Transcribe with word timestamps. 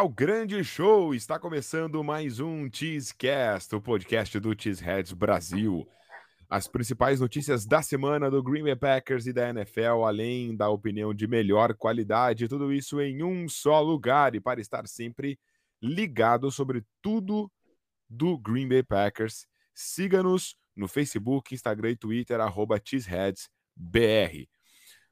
ao 0.00 0.08
grande 0.08 0.64
show! 0.64 1.14
Está 1.14 1.38
começando 1.38 2.02
mais 2.02 2.40
um 2.40 2.70
Cheesecast, 2.72 3.74
o 3.74 3.82
podcast 3.82 4.40
do 4.40 4.58
Cheeseheads 4.58 5.12
Brasil. 5.12 5.86
As 6.48 6.66
principais 6.66 7.20
notícias 7.20 7.66
da 7.66 7.82
semana 7.82 8.30
do 8.30 8.42
Green 8.42 8.62
Bay 8.62 8.74
Packers 8.74 9.26
e 9.26 9.32
da 9.34 9.50
NFL, 9.50 10.04
além 10.06 10.56
da 10.56 10.70
opinião 10.70 11.12
de 11.12 11.26
melhor 11.26 11.74
qualidade, 11.74 12.48
tudo 12.48 12.72
isso 12.72 12.98
em 12.98 13.22
um 13.22 13.46
só 13.46 13.82
lugar 13.82 14.34
e 14.34 14.40
para 14.40 14.58
estar 14.58 14.88
sempre 14.88 15.38
ligado 15.82 16.50
sobre 16.50 16.82
tudo 17.02 17.52
do 18.08 18.38
Green 18.38 18.68
Bay 18.68 18.82
Packers. 18.82 19.46
Siga-nos 19.74 20.56
no 20.74 20.88
Facebook, 20.88 21.54
Instagram 21.54 21.90
e 21.90 21.96
Twitter, 21.96 22.40
arroba 22.40 22.80
cheeseheadsbr. 22.82 24.48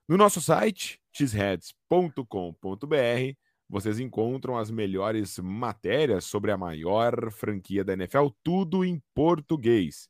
No 0.09 0.17
nosso 0.17 0.41
site, 0.41 0.99
cheeseheads.com.br, 1.12 3.37
vocês 3.69 4.01
encontram 4.01 4.57
as 4.57 4.71
melhores 4.71 5.39
matérias 5.39 6.25
sobre 6.25 6.51
a 6.51 6.57
maior 6.57 7.31
franquia 7.31 7.85
da 7.85 7.93
NFL, 7.93 8.29
tudo 8.43 8.85
em 8.85 9.03
português. 9.15 10.09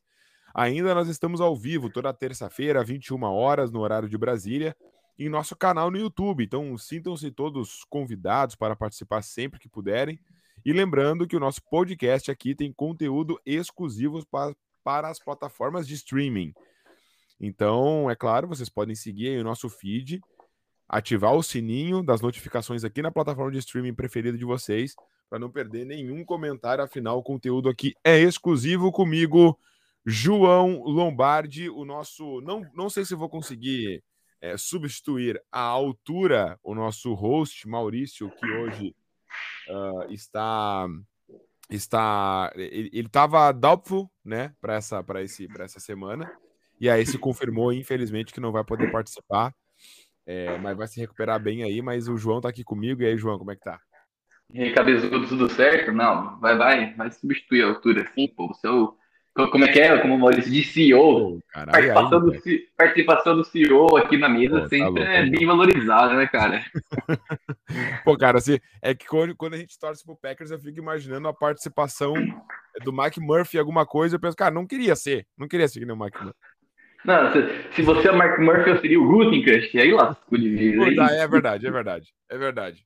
Ainda 0.54 0.94
nós 0.94 1.08
estamos 1.08 1.40
ao 1.40 1.56
vivo 1.56 1.90
toda 1.90 2.12
terça-feira, 2.12 2.84
21 2.84 3.22
horas, 3.24 3.70
no 3.70 3.80
horário 3.80 4.08
de 4.08 4.16
Brasília, 4.16 4.76
em 5.18 5.28
nosso 5.28 5.56
canal 5.56 5.90
no 5.90 5.98
YouTube. 5.98 6.44
Então, 6.44 6.76
sintam-se 6.78 7.30
todos 7.30 7.84
convidados 7.90 8.54
para 8.54 8.76
participar 8.76 9.22
sempre 9.22 9.58
que 9.58 9.68
puderem. 9.68 10.18
E 10.64 10.72
lembrando 10.72 11.26
que 11.26 11.36
o 11.36 11.40
nosso 11.40 11.60
podcast 11.68 12.30
aqui 12.30 12.54
tem 12.54 12.72
conteúdo 12.72 13.40
exclusivo 13.44 14.24
para, 14.26 14.54
para 14.84 15.08
as 15.08 15.18
plataformas 15.18 15.86
de 15.86 15.94
streaming. 15.94 16.52
Então, 17.40 18.10
é 18.10 18.16
claro, 18.16 18.48
vocês 18.48 18.68
podem 18.68 18.94
seguir 18.94 19.38
o 19.40 19.44
nosso 19.44 19.68
feed 19.68 20.20
ativar 20.88 21.34
o 21.34 21.42
sininho 21.42 22.02
das 22.02 22.20
notificações 22.20 22.82
aqui 22.82 23.02
na 23.02 23.12
plataforma 23.12 23.52
de 23.52 23.58
streaming 23.58 23.94
preferida 23.94 24.38
de 24.38 24.44
vocês, 24.44 24.94
para 25.28 25.38
não 25.38 25.50
perder 25.50 25.84
nenhum 25.84 26.24
comentário. 26.24 26.82
Afinal, 26.82 27.18
o 27.18 27.22
conteúdo 27.22 27.68
aqui 27.68 27.94
é 28.02 28.18
exclusivo 28.18 28.90
comigo, 28.90 29.58
João 30.06 30.82
Lombardi, 30.84 31.68
o 31.68 31.84
nosso. 31.84 32.40
Não, 32.40 32.66
não 32.74 32.88
sei 32.88 33.04
se 33.04 33.14
vou 33.14 33.28
conseguir 33.28 34.02
é, 34.40 34.56
substituir 34.56 35.42
a 35.52 35.60
altura 35.60 36.58
o 36.62 36.74
nosso 36.74 37.12
host, 37.12 37.68
Maurício, 37.68 38.30
que 38.30 38.46
hoje 38.46 38.96
uh, 39.68 40.10
está. 40.10 40.86
está 41.68 42.50
ele 42.56 43.06
estava 43.06 43.52
doubtful, 43.52 44.10
né, 44.24 44.54
para 44.60 44.76
essa, 44.76 45.04
essa 45.60 45.80
semana. 45.80 46.30
E 46.80 46.88
aí 46.88 47.04
se 47.04 47.18
confirmou, 47.18 47.72
infelizmente, 47.72 48.32
que 48.32 48.40
não 48.40 48.52
vai 48.52 48.64
poder 48.64 48.90
participar. 48.90 49.52
É, 50.30 50.58
mas 50.58 50.76
vai 50.76 50.86
se 50.86 51.00
recuperar 51.00 51.40
bem 51.40 51.62
aí, 51.62 51.80
mas 51.80 52.06
o 52.06 52.18
João 52.18 52.38
tá 52.38 52.50
aqui 52.50 52.62
comigo. 52.62 53.00
E 53.00 53.06
aí, 53.06 53.16
João, 53.16 53.38
como 53.38 53.50
é 53.50 53.56
que 53.56 53.62
tá? 53.62 53.80
E 54.52 54.62
aí, 54.62 54.74
tudo 55.26 55.48
certo? 55.48 55.90
Não, 55.90 56.38
vai, 56.38 56.54
vai, 56.54 56.94
vai 56.94 57.10
substituir 57.10 57.62
a 57.62 57.68
altura 57.68 58.02
assim, 58.02 58.28
pô. 58.28 58.50
O 58.50 58.54
seu, 58.54 58.94
como 59.46 59.64
é 59.64 59.72
que 59.72 59.80
é? 59.80 59.96
Como 59.98 60.16
o 60.16 60.18
Maurício 60.18 60.52
de 60.52 60.62
CEO. 60.64 61.40
Caralho, 61.48 61.94
participação, 61.94 62.18
aí, 62.18 62.58
do, 62.58 62.76
participação 62.76 63.36
do 63.36 63.44
CEO 63.44 63.96
aqui 63.96 64.18
na 64.18 64.28
mesa 64.28 64.56
pô, 64.56 64.60
tá 64.60 64.68
sempre 64.68 65.02
tá 65.02 65.10
é 65.10 65.30
bem 65.30 65.46
valorizada, 65.46 66.14
né, 66.14 66.26
cara? 66.26 66.62
pô, 68.04 68.14
cara, 68.14 68.36
assim, 68.36 68.58
é 68.82 68.94
que 68.94 69.06
quando, 69.06 69.34
quando 69.34 69.54
a 69.54 69.58
gente 69.58 69.78
torce 69.78 70.04
pro 70.04 70.14
Packers, 70.14 70.50
eu 70.50 70.58
fico 70.58 70.78
imaginando 70.78 71.26
a 71.28 71.32
participação 71.32 72.12
do 72.84 72.92
Mike 72.92 73.18
Murphy 73.20 73.56
em 73.56 73.60
alguma 73.60 73.86
coisa. 73.86 74.16
Eu 74.16 74.20
penso, 74.20 74.36
cara, 74.36 74.54
não 74.54 74.66
queria 74.66 74.94
ser, 74.94 75.26
não 75.38 75.48
queria 75.48 75.66
ser 75.68 75.80
que 75.80 75.86
nem 75.86 75.96
o 75.96 75.98
Mike 75.98 76.22
Murphy. 76.22 76.38
Não, 77.04 77.32
se, 77.32 77.74
se, 77.74 77.82
você 77.82 78.08
é 78.08 78.10
o 78.10 78.18
Mark 78.18 78.38
Murphy, 78.40 78.70
eu 78.70 78.80
seria 78.80 79.00
o 79.00 79.06
Gutenkast, 79.06 79.78
aí 79.78 79.92
lascou 79.92 80.36
de 80.36 80.50
vez. 80.50 80.80
Aí. 80.80 80.94
Puta, 80.96 81.12
é 81.12 81.28
verdade, 81.28 81.66
é 81.66 81.70
verdade. 81.70 82.14
É 82.28 82.38
verdade. 82.38 82.82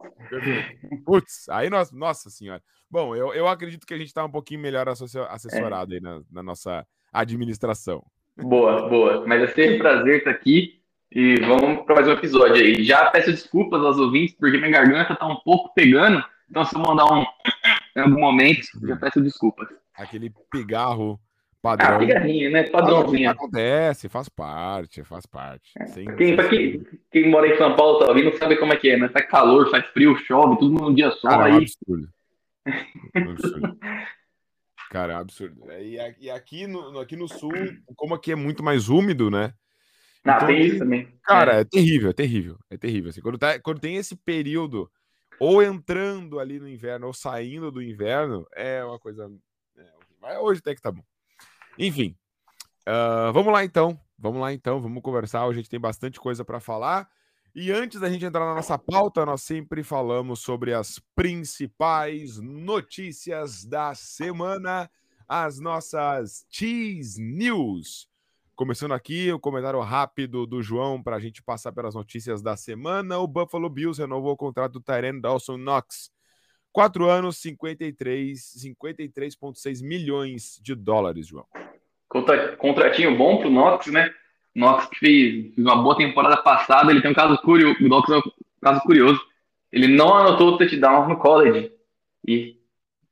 Putz, 1.05 1.49
aí 1.49 1.71
nós, 1.71 1.91
nossa 1.93 2.29
senhora. 2.29 2.63
Bom, 2.91 3.17
eu, 3.17 3.33
eu 3.33 3.49
acredito 3.49 3.87
que 3.87 3.95
a 3.95 3.99
gente 3.99 4.09
está 4.09 4.25
um 4.25 4.31
pouquinho 4.31 4.61
melhor 4.61 4.87
assessorado 4.89 5.93
é. 5.93 5.97
aí 5.97 6.01
na, 6.01 6.21
na, 6.31 6.43
nossa 6.43 6.87
administração. 7.11 8.05
Boa, 8.37 8.89
boa. 8.89 9.27
Mas 9.27 9.43
é 9.43 9.47
sempre 9.47 9.77
um 9.77 9.79
prazer 9.79 10.19
estar 10.19 10.31
aqui 10.31 10.83
e 11.11 11.37
vamos 11.41 11.85
para 11.85 11.97
mais 11.97 12.09
um 12.09 12.13
episódio 12.13 12.57
aí. 12.57 12.85
Já 12.85 13.11
peço 13.11 13.31
desculpas 13.31 13.83
aos 13.83 13.99
ouvintes, 13.99 14.37
porque 14.39 14.59
minha 14.59 14.71
garganta 14.71 15.15
está 15.15 15.27
um 15.27 15.37
pouco 15.37 15.73
pegando, 15.75 16.23
então 16.51 16.65
se 16.65 16.77
eu 16.77 16.81
mandar 16.81 17.07
um 17.07 17.25
em 17.97 18.01
algum 18.01 18.21
momento, 18.21 18.67
já 18.87 18.97
peço 18.97 19.21
desculpas. 19.21 19.69
Aquele 19.95 20.33
pigarro 20.51 21.19
Padrão. 21.63 21.95
Ah, 21.95 21.99
pigarrinha, 22.01 22.51
né? 22.51 22.65
Padrãozinho. 22.65 23.31
Acontece, 23.31 24.09
faz 24.09 24.29
parte, 24.29 25.05
faz 25.05 25.25
parte. 25.27 25.71
É. 25.79 25.87
Sem, 25.87 26.05
quem, 26.17 26.37
quem, 26.49 26.87
quem, 27.11 27.31
mora 27.31 27.47
em 27.47 27.57
São 27.57 27.77
Paulo 27.77 28.01
tá 28.01 28.09
ouvindo 28.09 28.37
sabe 28.37 28.57
como 28.57 28.73
é 28.73 28.77
que 28.77 28.91
é, 28.91 28.97
né? 28.97 29.09
Tá 29.09 29.23
calor, 29.23 29.71
faz 29.71 29.87
frio, 29.87 30.17
chove, 30.17 30.59
tudo 30.59 30.83
num 30.83 30.93
dia 30.93 31.13
só. 31.13 31.29
Cara, 31.29 31.45
aí... 31.45 31.53
é 31.53 31.55
um 31.55 31.59
absurdo. 31.59 32.09
É 33.15 33.21
um 33.21 33.31
absurdo. 33.31 33.79
Cara, 34.91 35.13
é 35.13 35.17
um 35.17 35.21
absurdo. 35.21 35.73
E, 35.81 35.99
e 36.21 36.31
aqui, 36.31 36.67
no, 36.67 36.99
aqui 36.99 37.15
no 37.15 37.29
sul, 37.29 37.53
como 37.95 38.15
aqui 38.15 38.33
é 38.33 38.37
muito 38.37 38.63
mais 38.63 38.89
úmido, 38.89 39.31
né? 39.31 39.55
Ah, 40.25 40.37
então, 40.37 40.49
tem 40.49 40.67
isso 40.67 40.79
também. 40.79 41.09
Cara, 41.23 41.59
é. 41.59 41.61
é. 41.61 41.65
terrível, 41.65 42.11
é 42.11 42.13
terrível. 42.13 42.59
É 42.71 42.77
terrível. 42.77 43.11
Assim, 43.11 43.21
quando, 43.21 43.39
tá, 43.39 43.59
quando 43.61 43.81
tem 43.81 43.97
esse 43.97 44.17
período, 44.17 44.91
ou 45.39 45.63
entrando 45.63 46.41
ali 46.41 46.59
no 46.59 46.69
inverno, 46.69 47.07
ou 47.07 47.13
saindo 47.13 47.71
do 47.71 47.81
inverno, 47.81 48.47
é 48.55 48.85
uma 48.85 48.99
coisa. 48.99 49.31
É, 49.77 49.85
mas 50.21 50.39
hoje 50.39 50.61
até 50.61 50.75
que 50.75 50.83
tá 50.83 50.91
bom. 50.91 51.05
Enfim, 51.79 52.17
uh, 52.89 53.33
vamos 53.33 53.53
lá 53.53 53.65
então. 53.65 53.99
Vamos 54.19 54.41
lá 54.41 54.53
então, 54.53 54.81
vamos 54.81 55.03
conversar. 55.03 55.45
Hoje 55.47 55.59
a 55.59 55.63
gente 55.63 55.71
tem 55.71 55.81
bastante 55.81 56.21
coisa 56.21 56.45
para 56.45 56.61
falar. 56.61 57.09
E 57.55 57.73
antes 57.73 58.01
da 58.01 58.09
gente 58.09 58.25
entrar 58.25 58.47
na 58.47 58.55
nossa 58.55 58.79
pauta, 58.79 59.27
nós 59.27 59.43
sempre 59.43 59.83
falamos 59.83 60.41
sobre 60.41 60.73
as 60.73 61.01
principais 61.15 62.39
notícias 62.39 63.65
da 63.65 63.95
semana, 63.95 64.89
as 65.29 65.59
nossas 65.59 66.47
Cheese 66.49 67.21
News. 67.21 68.09
Começando 68.55 68.93
aqui, 68.93 69.33
o 69.33 69.41
comentário 69.41 69.81
rápido 69.81 70.47
do 70.47 70.63
João 70.63 71.03
para 71.03 71.17
a 71.17 71.21
gente 71.21 71.43
passar 71.43 71.73
pelas 71.73 71.95
notícias 71.95 72.41
da 72.41 72.57
semana. 72.57 73.19
O 73.19 73.27
Buffalo 73.27 73.69
Bills 73.69 74.01
renovou 74.01 74.33
o 74.33 74.37
contrato 74.37 74.75
do 74.75 74.81
Tyrene 74.81 75.21
Dawson 75.21 75.57
Knox. 75.57 76.11
Quatro 76.73 77.09
anos, 77.09 77.37
53, 77.39 78.39
53,6 78.39 79.83
milhões 79.83 80.59
de 80.63 80.75
dólares, 80.75 81.27
João. 81.27 81.47
Contra, 82.09 82.57
contratinho 82.57 83.17
bom 83.17 83.39
pro 83.39 83.51
Knox, 83.51 83.89
né? 83.89 84.11
Knox 84.55 84.87
que 84.87 84.99
fez, 84.99 85.55
fez, 85.55 85.59
uma 85.59 85.83
boa 85.83 85.97
temporada 85.97 86.39
passada, 86.39 86.91
ele 86.91 87.03
tem 87.03 87.11
um 87.11 87.15
caso 87.15 87.37
curioso, 87.43 87.77
o 87.81 87.89
Knox 87.89 88.11
é 88.11 88.17
um 88.17 88.23
caso 88.61 88.81
curioso. 88.81 89.21
Ele 89.71 89.89
não 89.89 90.15
anotou 90.15 90.59
touchdown 90.59 91.09
no 91.09 91.17
college 91.19 91.71
e 92.27 92.57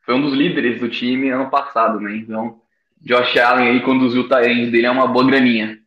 foi 0.00 0.15
um 0.15 0.22
dos 0.22 0.32
líderes 0.32 0.81
do 0.81 0.88
time 0.88 1.31
ano 1.31 1.50
passado, 1.50 2.00
né? 2.00 2.16
Então, 2.16 2.60
Josh 3.00 3.37
Allen 3.38 3.69
aí 3.69 3.81
conduziu 3.82 4.23
o 4.23 4.29
Tyrande 4.29 4.70
dele 4.70 4.87
é 4.87 4.90
uma 4.90 5.06
boa 5.06 5.26
graninha. 5.26 5.80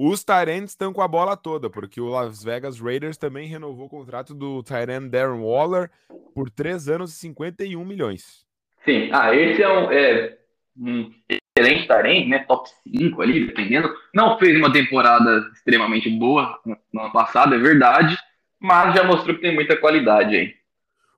Os 0.00 0.22
Tyrants 0.22 0.70
estão 0.70 0.92
com 0.92 1.02
a 1.02 1.08
bola 1.08 1.36
toda, 1.36 1.68
porque 1.68 2.00
o 2.00 2.06
Las 2.06 2.44
Vegas 2.44 2.78
Raiders 2.78 3.16
também 3.16 3.48
renovou 3.48 3.86
o 3.86 3.90
contrato 3.90 4.32
do 4.32 4.62
Tyrant 4.62 5.10
Darren 5.10 5.40
Waller 5.40 5.90
por 6.32 6.48
3 6.48 6.88
anos 6.88 7.12
e 7.12 7.18
51 7.18 7.84
milhões. 7.84 8.46
Sim, 8.84 9.10
ah, 9.12 9.34
esse 9.34 9.60
é 9.60 9.68
um, 9.68 9.90
é, 9.90 10.38
um 10.78 11.12
excelente 11.28 11.88
Tyrant, 11.88 12.28
né? 12.28 12.38
Top 12.46 12.70
5 12.96 13.20
ali, 13.20 13.48
dependendo. 13.48 13.92
Não 14.14 14.38
fez 14.38 14.56
uma 14.56 14.72
temporada 14.72 15.50
extremamente 15.52 16.08
boa 16.10 16.60
no 16.64 17.00
ano 17.00 17.12
passado, 17.12 17.56
é 17.56 17.58
verdade, 17.58 18.16
mas 18.60 18.94
já 18.94 19.02
mostrou 19.02 19.34
que 19.34 19.42
tem 19.42 19.52
muita 19.52 19.76
qualidade 19.76 20.36
aí. 20.36 20.54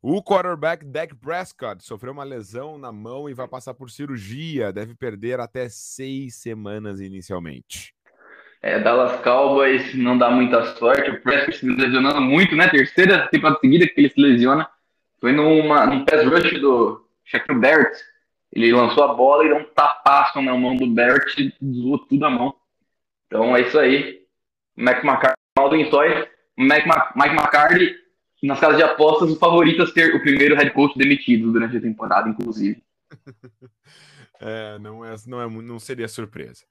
O 0.01 0.23
quarterback 0.23 0.87
Dak 0.87 1.15
Prescott 1.17 1.85
sofreu 1.85 2.15
uma 2.15 2.25
lesão 2.25 2.79
na 2.79 2.91
mão 2.91 3.29
e 3.29 3.35
vai 3.35 3.47
passar 3.47 3.75
por 3.75 3.91
cirurgia. 3.91 4.73
Deve 4.73 4.95
perder 4.95 5.39
até 5.39 5.69
seis 5.69 6.37
semanas 6.37 6.99
inicialmente. 6.99 7.95
É, 8.63 8.79
Dallas 8.79 9.21
Cowboys 9.23 9.95
não 9.95 10.19
dá 10.19 10.31
muita 10.31 10.63
sorte. 10.77 11.11
O 11.11 11.21
Prescott 11.23 11.57
se 11.57 11.67
lesionando 11.67 12.21
muito, 12.21 12.55
né? 12.55 12.69
Terceira 12.69 13.27
temporada 13.29 13.59
seguida 13.61 13.87
que 13.87 13.95
ele 14.01 14.11
se 14.11 14.21
lesiona. 14.21 14.69
Foi 15.21 15.33
numa, 15.33 15.87
num 15.87 16.05
pass 16.05 16.25
rush 16.25 16.61
do 16.61 17.05
Shaquille 17.25 17.59
Barrett. 17.59 17.97
Ele 18.53 18.73
lançou 18.73 19.05
a 19.05 19.15
bola 19.15 19.45
e 19.45 19.49
deu 19.49 19.59
um 19.59 19.65
tapaço 19.65 20.41
na 20.43 20.55
mão 20.55 20.77
do 20.77 20.87
Barrett 20.87 21.41
e 21.41 21.73
zoou 21.73 21.99
tudo 21.99 22.25
a 22.27 22.31
mão. 22.31 22.55
Então 23.27 23.57
é 23.57 23.63
isso 23.63 23.79
aí. 23.79 24.21
Mac 24.77 25.05
McCarthy, 25.05 25.37
Alden 25.59 25.91
Toy, 25.91 26.29
Mac, 26.57 26.85
Mike 27.15 27.35
McCarthy, 27.35 27.97
nas 28.43 28.59
casas 28.59 28.77
de 28.77 28.83
apostas, 28.83 29.31
o 29.31 29.39
favorito 29.39 29.83
a 29.83 29.87
ser 29.87 30.15
o 30.15 30.21
primeiro 30.21 30.57
head 30.57 30.71
coach 30.71 30.97
demitido 30.97 31.53
durante 31.53 31.77
a 31.77 31.81
temporada, 31.81 32.29
inclusive. 32.29 32.83
É, 34.41 34.79
não, 34.79 35.05
é, 35.05 35.15
não, 35.27 35.41
é, 35.41 35.49
não 35.49 35.79
seria 35.79 36.09
surpresa. 36.09 36.65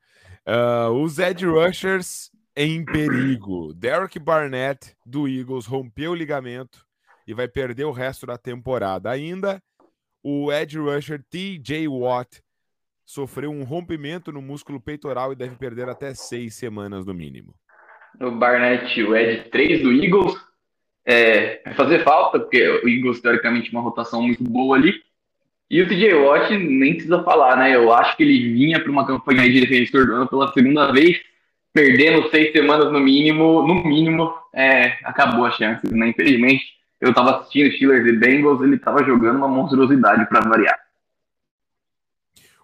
Uh, 0.45 0.91
os 0.91 1.19
Edge 1.19 1.45
Rushers 1.45 2.31
em 2.55 2.83
perigo. 2.83 3.73
Derek 3.73 4.19
Barnett, 4.19 4.95
do 5.05 5.27
Eagles, 5.27 5.65
rompeu 5.65 6.11
o 6.11 6.15
ligamento 6.15 6.85
e 7.27 7.33
vai 7.33 7.47
perder 7.47 7.85
o 7.85 7.91
resto 7.91 8.25
da 8.25 8.37
temporada. 8.37 9.09
Ainda, 9.09 9.61
o 10.23 10.51
Edge 10.51 10.77
Rusher 10.77 11.23
TJ 11.29 11.87
Watt 11.87 12.41
sofreu 13.05 13.51
um 13.51 13.63
rompimento 13.63 14.31
no 14.31 14.41
músculo 14.41 14.81
peitoral 14.81 15.31
e 15.31 15.35
deve 15.35 15.55
perder 15.55 15.87
até 15.89 16.13
seis 16.13 16.55
semanas 16.55 17.05
no 17.05 17.13
mínimo. 17.13 17.55
O 18.19 18.31
Barnett, 18.31 19.01
o 19.03 19.15
Edge 19.15 19.49
3 19.49 19.81
do 19.81 19.91
Eagles, 19.91 20.35
é, 21.05 21.61
vai 21.63 21.73
fazer 21.75 22.03
falta, 22.03 22.39
porque 22.39 22.67
o 22.67 22.89
Eagles, 22.89 23.21
teoricamente, 23.21 23.71
uma 23.71 23.81
rotação 23.81 24.21
muito 24.21 24.43
boa 24.43 24.75
ali. 24.75 24.93
E 25.69 25.81
o 25.81 25.87
TJ 25.87 26.15
Watt 26.15 26.49
nem 26.57 26.93
precisa 26.93 27.21
falar, 27.23 27.55
né? 27.55 27.75
Eu 27.75 27.93
acho 27.93 28.17
que 28.17 28.23
ele 28.23 28.53
vinha 28.53 28.79
para 28.79 28.91
uma 28.91 29.05
campanha 29.05 29.43
de 29.43 29.61
defensor 29.61 30.07
do 30.07 30.15
ano 30.15 30.27
pela 30.27 30.51
segunda 30.51 30.91
vez, 30.91 31.21
perdendo 31.71 32.27
seis 32.29 32.51
semanas 32.51 32.91
no 32.91 32.99
mínimo, 32.99 33.61
no 33.67 33.75
mínimo, 33.75 34.33
é, 34.53 34.97
acabou 35.03 35.45
a 35.45 35.51
chance, 35.51 35.87
né? 35.93 36.07
Infelizmente, 36.09 36.63
eu 36.99 37.11
estava 37.11 37.37
assistindo 37.37 37.71
Steelers 37.71 38.07
e 38.07 38.13
Bengals, 38.13 38.61
ele 38.61 38.77
estava 38.77 39.03
jogando 39.03 39.37
uma 39.37 39.47
monstruosidade 39.47 40.27
para 40.27 40.41
variar. 40.41 40.77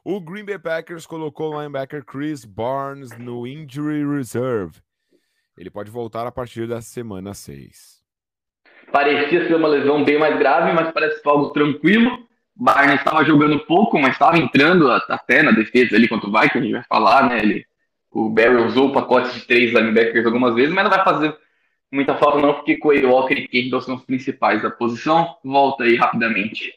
O 0.04 0.20
Green 0.20 0.46
Bay 0.46 0.60
Packers 0.60 1.06
colocou 1.06 1.54
o 1.54 1.60
linebacker 1.62 2.04
Chris 2.04 2.44
Barnes 2.44 3.16
no 3.18 3.46
Injury 3.46 4.06
Reserve. 4.06 4.80
Ele 5.58 5.70
pode 5.70 5.90
voltar 5.90 6.28
a 6.28 6.32
partir 6.32 6.68
da 6.68 6.82
semana 6.82 7.34
6. 7.34 8.04
Parecia 8.92 9.48
ser 9.48 9.56
uma 9.56 9.68
lesão 9.68 10.04
bem 10.04 10.20
mais 10.20 10.38
grave, 10.38 10.74
mas 10.74 10.92
parece 10.92 11.22
algo 11.26 11.50
tranquilo. 11.50 12.25
Barnes 12.56 13.00
estava 13.00 13.26
jogando 13.26 13.60
pouco, 13.66 14.00
mas 14.00 14.14
estava 14.14 14.38
entrando 14.38 14.90
até 14.90 15.44
na 15.44 15.52
defesa 15.52 15.96
ali 15.96 16.08
contra 16.08 16.30
o 16.30 16.32
Vikings, 16.32 16.58
a 16.58 16.62
gente 16.62 16.72
vai 16.72 16.84
falar, 16.88 17.30
né? 17.30 17.40
Ele, 17.40 17.66
o 18.10 18.30
Barry 18.30 18.56
usou 18.56 18.90
o 18.90 18.94
pacote 18.94 19.34
de 19.34 19.46
três 19.46 19.74
linebackers 19.74 20.26
algumas 20.26 20.56
vezes, 20.56 20.74
mas 20.74 20.86
não 20.86 20.92
vai 20.92 21.04
fazer 21.04 21.38
muita 21.92 22.18
falta 22.18 22.40
não, 22.40 22.54
porque 22.54 22.78
Coelho 22.78 23.10
Walker 23.10 23.34
e 23.34 23.48
Kendall 23.48 23.82
são 23.82 23.96
os 23.96 24.06
principais 24.06 24.62
da 24.62 24.72
posição. 24.72 25.36
Volta 25.44 25.84
aí 25.84 25.96
rapidamente. 25.96 26.74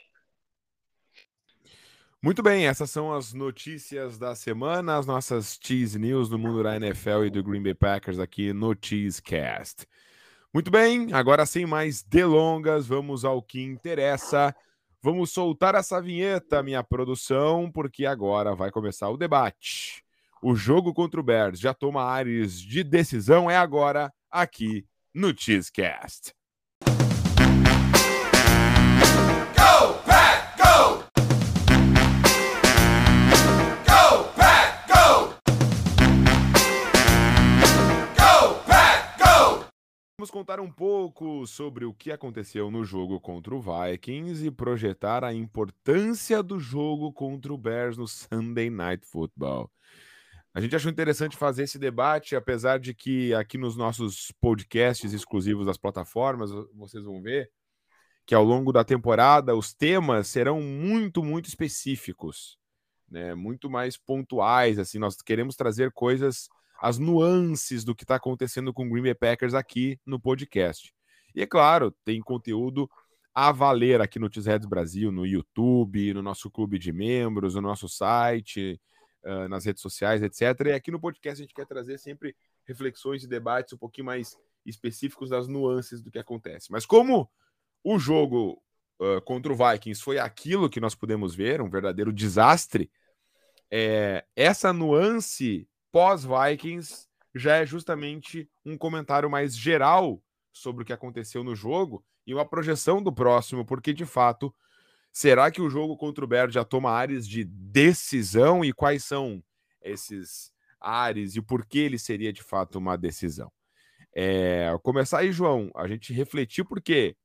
Muito 2.20 2.42
bem, 2.42 2.66
essas 2.66 2.90
são 2.90 3.14
as 3.14 3.32
notícias 3.32 4.18
da 4.18 4.34
semana, 4.34 4.96
as 4.96 5.06
nossas 5.06 5.56
Cheese 5.62 5.96
News 5.96 6.28
do 6.28 6.36
mundo 6.36 6.64
da 6.64 6.74
NFL 6.74 7.26
e 7.26 7.30
do 7.30 7.44
Green 7.44 7.62
Bay 7.62 7.74
Packers 7.74 8.18
aqui 8.18 8.52
no 8.52 8.74
Cheesecast. 8.80 9.86
Muito 10.52 10.68
bem, 10.68 11.12
agora 11.12 11.46
sem 11.46 11.64
mais 11.64 12.02
delongas, 12.02 12.88
vamos 12.88 13.24
ao 13.24 13.40
que 13.40 13.62
interessa. 13.62 14.52
Vamos 15.00 15.30
soltar 15.30 15.74
essa 15.74 16.00
vinheta, 16.02 16.62
minha 16.62 16.82
produção, 16.82 17.70
porque 17.70 18.04
agora 18.04 18.54
vai 18.54 18.70
começar 18.70 19.08
o 19.08 19.16
debate. 19.16 20.02
O 20.42 20.54
jogo 20.54 20.92
contra 20.92 21.20
o 21.20 21.22
Bears 21.22 21.60
já 21.60 21.72
toma 21.72 22.02
áreas 22.02 22.60
de 22.60 22.82
decisão, 22.82 23.50
é 23.50 23.56
agora 23.56 24.12
aqui 24.30 24.84
no 25.14 25.36
Cheesecast. 25.36 26.37
Vamos 40.20 40.32
contar 40.32 40.58
um 40.58 40.68
pouco 40.68 41.46
sobre 41.46 41.84
o 41.84 41.94
que 41.94 42.10
aconteceu 42.10 42.72
no 42.72 42.84
jogo 42.84 43.20
contra 43.20 43.54
o 43.54 43.60
Vikings 43.60 44.44
e 44.44 44.50
projetar 44.50 45.22
a 45.22 45.32
importância 45.32 46.42
do 46.42 46.58
jogo 46.58 47.12
contra 47.12 47.54
o 47.54 47.56
Bears 47.56 47.96
no 47.96 48.08
Sunday 48.08 48.68
Night 48.68 49.06
Football. 49.06 49.70
A 50.52 50.60
gente 50.60 50.74
achou 50.74 50.90
interessante 50.90 51.36
fazer 51.36 51.62
esse 51.62 51.78
debate, 51.78 52.34
apesar 52.34 52.80
de 52.80 52.92
que 52.94 53.32
aqui 53.32 53.56
nos 53.56 53.76
nossos 53.76 54.32
podcasts 54.40 55.12
exclusivos 55.12 55.66
das 55.66 55.78
plataformas, 55.78 56.50
vocês 56.74 57.04
vão 57.04 57.22
ver 57.22 57.48
que 58.26 58.34
ao 58.34 58.42
longo 58.42 58.72
da 58.72 58.82
temporada 58.82 59.54
os 59.54 59.72
temas 59.72 60.26
serão 60.26 60.60
muito, 60.60 61.22
muito 61.22 61.46
específicos, 61.46 62.58
né? 63.08 63.36
Muito 63.36 63.70
mais 63.70 63.96
pontuais, 63.96 64.80
assim, 64.80 64.98
nós 64.98 65.22
queremos 65.22 65.54
trazer 65.54 65.92
coisas 65.92 66.48
as 66.78 66.98
nuances 66.98 67.84
do 67.84 67.94
que 67.94 68.04
está 68.04 68.14
acontecendo 68.14 68.72
com 68.72 68.86
o 68.86 68.90
Green 68.90 69.02
Bay 69.02 69.14
Packers 69.14 69.54
aqui 69.54 69.98
no 70.06 70.20
podcast. 70.20 70.94
E 71.34 71.42
é 71.42 71.46
claro, 71.46 71.94
tem 72.04 72.20
conteúdo 72.20 72.88
a 73.34 73.52
valer 73.52 74.00
aqui 74.00 74.18
no 74.18 74.32
Cheeseheads 74.32 74.66
Brasil, 74.66 75.12
no 75.12 75.26
YouTube, 75.26 76.14
no 76.14 76.22
nosso 76.22 76.50
clube 76.50 76.78
de 76.78 76.92
membros, 76.92 77.54
no 77.54 77.60
nosso 77.60 77.88
site, 77.88 78.80
uh, 79.24 79.48
nas 79.48 79.64
redes 79.64 79.82
sociais, 79.82 80.22
etc. 80.22 80.66
E 80.66 80.72
aqui 80.72 80.90
no 80.90 81.00
podcast 81.00 81.40
a 81.40 81.44
gente 81.44 81.54
quer 81.54 81.66
trazer 81.66 81.98
sempre 81.98 82.34
reflexões 82.64 83.22
e 83.24 83.28
debates 83.28 83.72
um 83.72 83.78
pouquinho 83.78 84.06
mais 84.06 84.36
específicos 84.64 85.30
das 85.30 85.48
nuances 85.48 86.00
do 86.00 86.10
que 86.10 86.18
acontece. 86.18 86.70
Mas 86.70 86.84
como 86.84 87.30
o 87.84 87.98
jogo 87.98 88.62
uh, 89.00 89.20
contra 89.22 89.52
o 89.52 89.56
Vikings 89.56 90.02
foi 90.02 90.18
aquilo 90.18 90.68
que 90.68 90.80
nós 90.80 90.94
pudemos 90.94 91.34
ver, 91.34 91.60
um 91.60 91.70
verdadeiro 91.70 92.12
desastre, 92.12 92.90
é, 93.70 94.24
essa 94.34 94.72
nuance 94.72 95.68
pós-Vikings 95.90 97.08
já 97.34 97.56
é 97.56 97.66
justamente 97.66 98.48
um 98.64 98.76
comentário 98.76 99.30
mais 99.30 99.56
geral 99.56 100.22
sobre 100.52 100.82
o 100.82 100.86
que 100.86 100.92
aconteceu 100.92 101.44
no 101.44 101.54
jogo 101.54 102.04
e 102.26 102.34
uma 102.34 102.44
projeção 102.44 103.02
do 103.02 103.12
próximo, 103.12 103.64
porque 103.64 103.92
de 103.92 104.04
fato, 104.04 104.54
será 105.12 105.50
que 105.50 105.62
o 105.62 105.70
jogo 105.70 105.96
contra 105.96 106.24
o 106.24 106.28
Bears 106.28 106.52
já 106.52 106.64
toma 106.64 106.90
áreas 106.90 107.26
de 107.26 107.44
decisão? 107.44 108.64
E 108.64 108.72
quais 108.72 109.04
são 109.04 109.42
esses 109.80 110.52
áreas 110.80 111.36
e 111.36 111.42
por 111.42 111.64
que 111.64 111.78
ele 111.78 111.98
seria 111.98 112.32
de 112.32 112.42
fato 112.42 112.78
uma 112.78 112.96
decisão? 112.96 113.50
É, 114.14 114.76
começar 114.82 115.18
aí, 115.20 115.32
João, 115.32 115.70
a 115.74 115.86
gente 115.86 116.12
refletiu 116.12 116.64
porque 116.64 117.16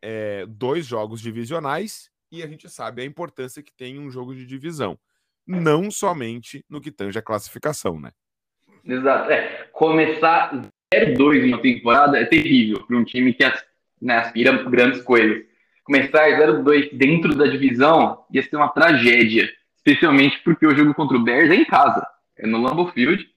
é, 0.00 0.44
dois 0.46 0.86
jogos 0.86 1.20
divisionais 1.20 2.10
e 2.30 2.42
a 2.42 2.46
gente 2.46 2.68
sabe 2.68 3.02
a 3.02 3.04
importância 3.04 3.62
que 3.62 3.72
tem 3.72 3.98
um 3.98 4.10
jogo 4.10 4.34
de 4.34 4.44
divisão 4.44 4.98
não 5.46 5.90
somente 5.90 6.64
no 6.68 6.80
que 6.80 6.90
tange 6.90 7.18
a 7.18 7.22
classificação, 7.22 8.00
né? 8.00 8.10
Exato. 8.84 9.30
É, 9.30 9.68
começar 9.72 10.52
0-2 10.94 11.46
uma 11.46 11.60
temporada 11.60 12.18
é 12.18 12.24
terrível 12.24 12.84
para 12.86 12.96
um 12.96 13.04
time 13.04 13.32
que 13.32 13.44
né, 14.00 14.18
aspira 14.18 14.52
grandes 14.64 15.02
coisas. 15.02 15.44
Começar 15.84 16.28
0-2 16.28 16.90
dentro 16.92 17.34
da 17.34 17.46
divisão 17.46 18.24
ia 18.32 18.42
ser 18.42 18.56
uma 18.56 18.68
tragédia, 18.68 19.48
especialmente 19.76 20.38
porque 20.44 20.66
o 20.66 20.74
jogo 20.74 20.94
contra 20.94 21.16
o 21.16 21.22
Bears 21.22 21.50
é 21.50 21.54
em 21.54 21.64
casa, 21.64 22.06
é 22.38 22.46
no 22.46 22.62
Lambeau 22.62 22.92
Field. 22.92 23.28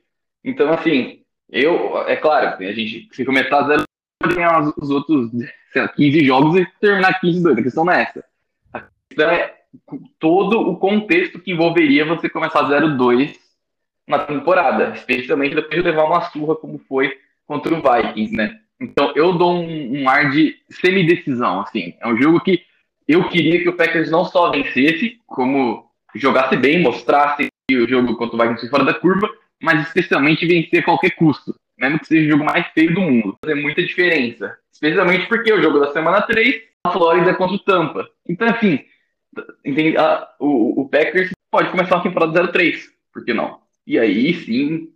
Então, 0.43 0.71
assim, 0.71 1.21
eu, 1.49 1.97
é 2.07 2.15
claro, 2.15 2.63
a 2.63 2.71
gente, 2.71 3.09
se 3.11 3.25
começar 3.25 3.67
0 3.67 3.83
ganhar 4.33 4.59
os 4.77 4.89
outros 4.89 5.31
lá, 5.75 5.87
15 5.87 6.25
jogos 6.25 6.59
e 6.59 6.65
terminar 6.79 7.19
15-2. 7.21 7.59
A 7.59 7.63
questão 7.63 7.85
não 7.85 7.93
é 7.93 8.03
essa. 8.03 8.25
A 8.73 8.83
questão 9.09 9.29
é 9.29 9.54
todo 10.19 10.59
o 10.59 10.77
contexto 10.77 11.39
que 11.39 11.51
envolveria 11.51 12.05
você 12.05 12.29
começar 12.29 12.63
0-2 12.63 13.35
na 14.07 14.19
temporada, 14.19 14.93
especialmente 14.95 15.55
depois 15.55 15.81
de 15.81 15.89
levar 15.89 16.05
uma 16.05 16.21
surra 16.21 16.55
como 16.55 16.77
foi 16.87 17.11
contra 17.47 17.73
o 17.73 17.81
Vikings, 17.81 18.35
né? 18.35 18.59
Então 18.79 19.13
eu 19.15 19.33
dou 19.33 19.55
um, 19.55 20.01
um 20.01 20.09
ar 20.09 20.29
de 20.29 20.55
semidecisão, 20.69 21.61
assim. 21.61 21.93
É 21.99 22.07
um 22.07 22.21
jogo 22.21 22.39
que 22.41 22.61
eu 23.07 23.27
queria 23.29 23.61
que 23.61 23.69
o 23.69 23.75
Packers 23.75 24.11
não 24.11 24.25
só 24.25 24.51
vencesse, 24.51 25.19
como 25.25 25.89
jogasse 26.15 26.55
bem, 26.55 26.81
mostrasse 26.81 27.47
que 27.67 27.77
o 27.77 27.87
jogo 27.87 28.15
contra 28.15 28.35
o 28.35 28.39
Vikings 28.39 28.61
foi 28.61 28.69
fora 28.69 28.83
da 28.83 28.93
curva, 28.93 29.29
mas 29.61 29.87
especialmente 29.87 30.45
vencer 30.45 30.79
a 30.79 30.83
qualquer 30.83 31.11
custo, 31.11 31.55
mesmo 31.77 31.99
que 31.99 32.07
seja 32.07 32.27
o 32.27 32.31
jogo 32.31 32.45
mais 32.45 32.67
feio 32.73 32.93
do 32.93 33.01
mundo. 33.01 33.37
Fazer 33.43 33.55
muita 33.55 33.83
diferença. 33.83 34.57
Especialmente 34.71 35.27
porque 35.27 35.51
o 35.51 35.61
jogo 35.61 35.79
da 35.79 35.91
semana 35.91 36.21
3, 36.21 36.61
a 36.83 36.91
Flórida 36.91 37.33
contra 37.33 37.55
o 37.55 37.59
Tampa. 37.59 38.07
Então, 38.27 38.47
assim, 38.47 38.83
entende? 39.63 39.97
Ah, 39.97 40.29
o, 40.39 40.81
o 40.81 40.89
Packers 40.89 41.31
pode 41.51 41.69
começar 41.71 41.95
uma 41.95 42.03
temporada 42.03 42.51
0-3, 42.51 42.83
por 43.13 43.23
que 43.23 43.33
não? 43.33 43.61
E 43.85 43.99
aí 43.99 44.33
sim, 44.33 44.91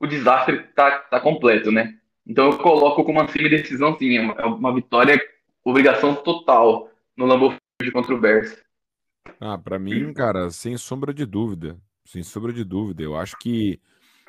o 0.00 0.06
desastre 0.06 0.58
tá, 0.74 0.98
tá 0.98 1.20
completo, 1.20 1.70
né? 1.70 1.98
Então 2.26 2.50
eu 2.50 2.58
coloco 2.58 3.04
como 3.04 3.20
uma 3.20 3.28
semi-decisão, 3.28 3.96
sim, 3.96 4.16
é 4.16 4.20
uma, 4.20 4.34
é 4.34 4.44
uma, 4.46 4.74
vitória, 4.74 5.20
obrigação 5.64 6.14
total 6.14 6.90
no 7.16 7.26
Lambeau 7.26 7.54
Field 7.80 7.92
contra 7.92 8.14
o 8.14 8.20
Bears. 8.20 8.56
Ah, 9.40 9.56
para 9.56 9.78
mim, 9.78 10.12
cara, 10.12 10.50
sem 10.50 10.76
sombra 10.76 11.14
de 11.14 11.24
dúvida, 11.24 11.78
sem 12.04 12.22
sombra 12.22 12.52
de 12.52 12.64
dúvida, 12.64 13.02
eu 13.02 13.16
acho 13.16 13.36
que 13.38 13.80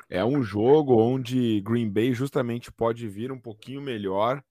é 0.08 0.24
um 0.24 0.42
jogo 0.42 0.96
onde 0.96 1.60
Green 1.60 1.90
Bay 1.90 2.12
justamente 2.12 2.72
pode 2.72 3.08
vir 3.08 3.32
um 3.32 3.38
pouquinho 3.38 3.80
melhor, 3.80 4.42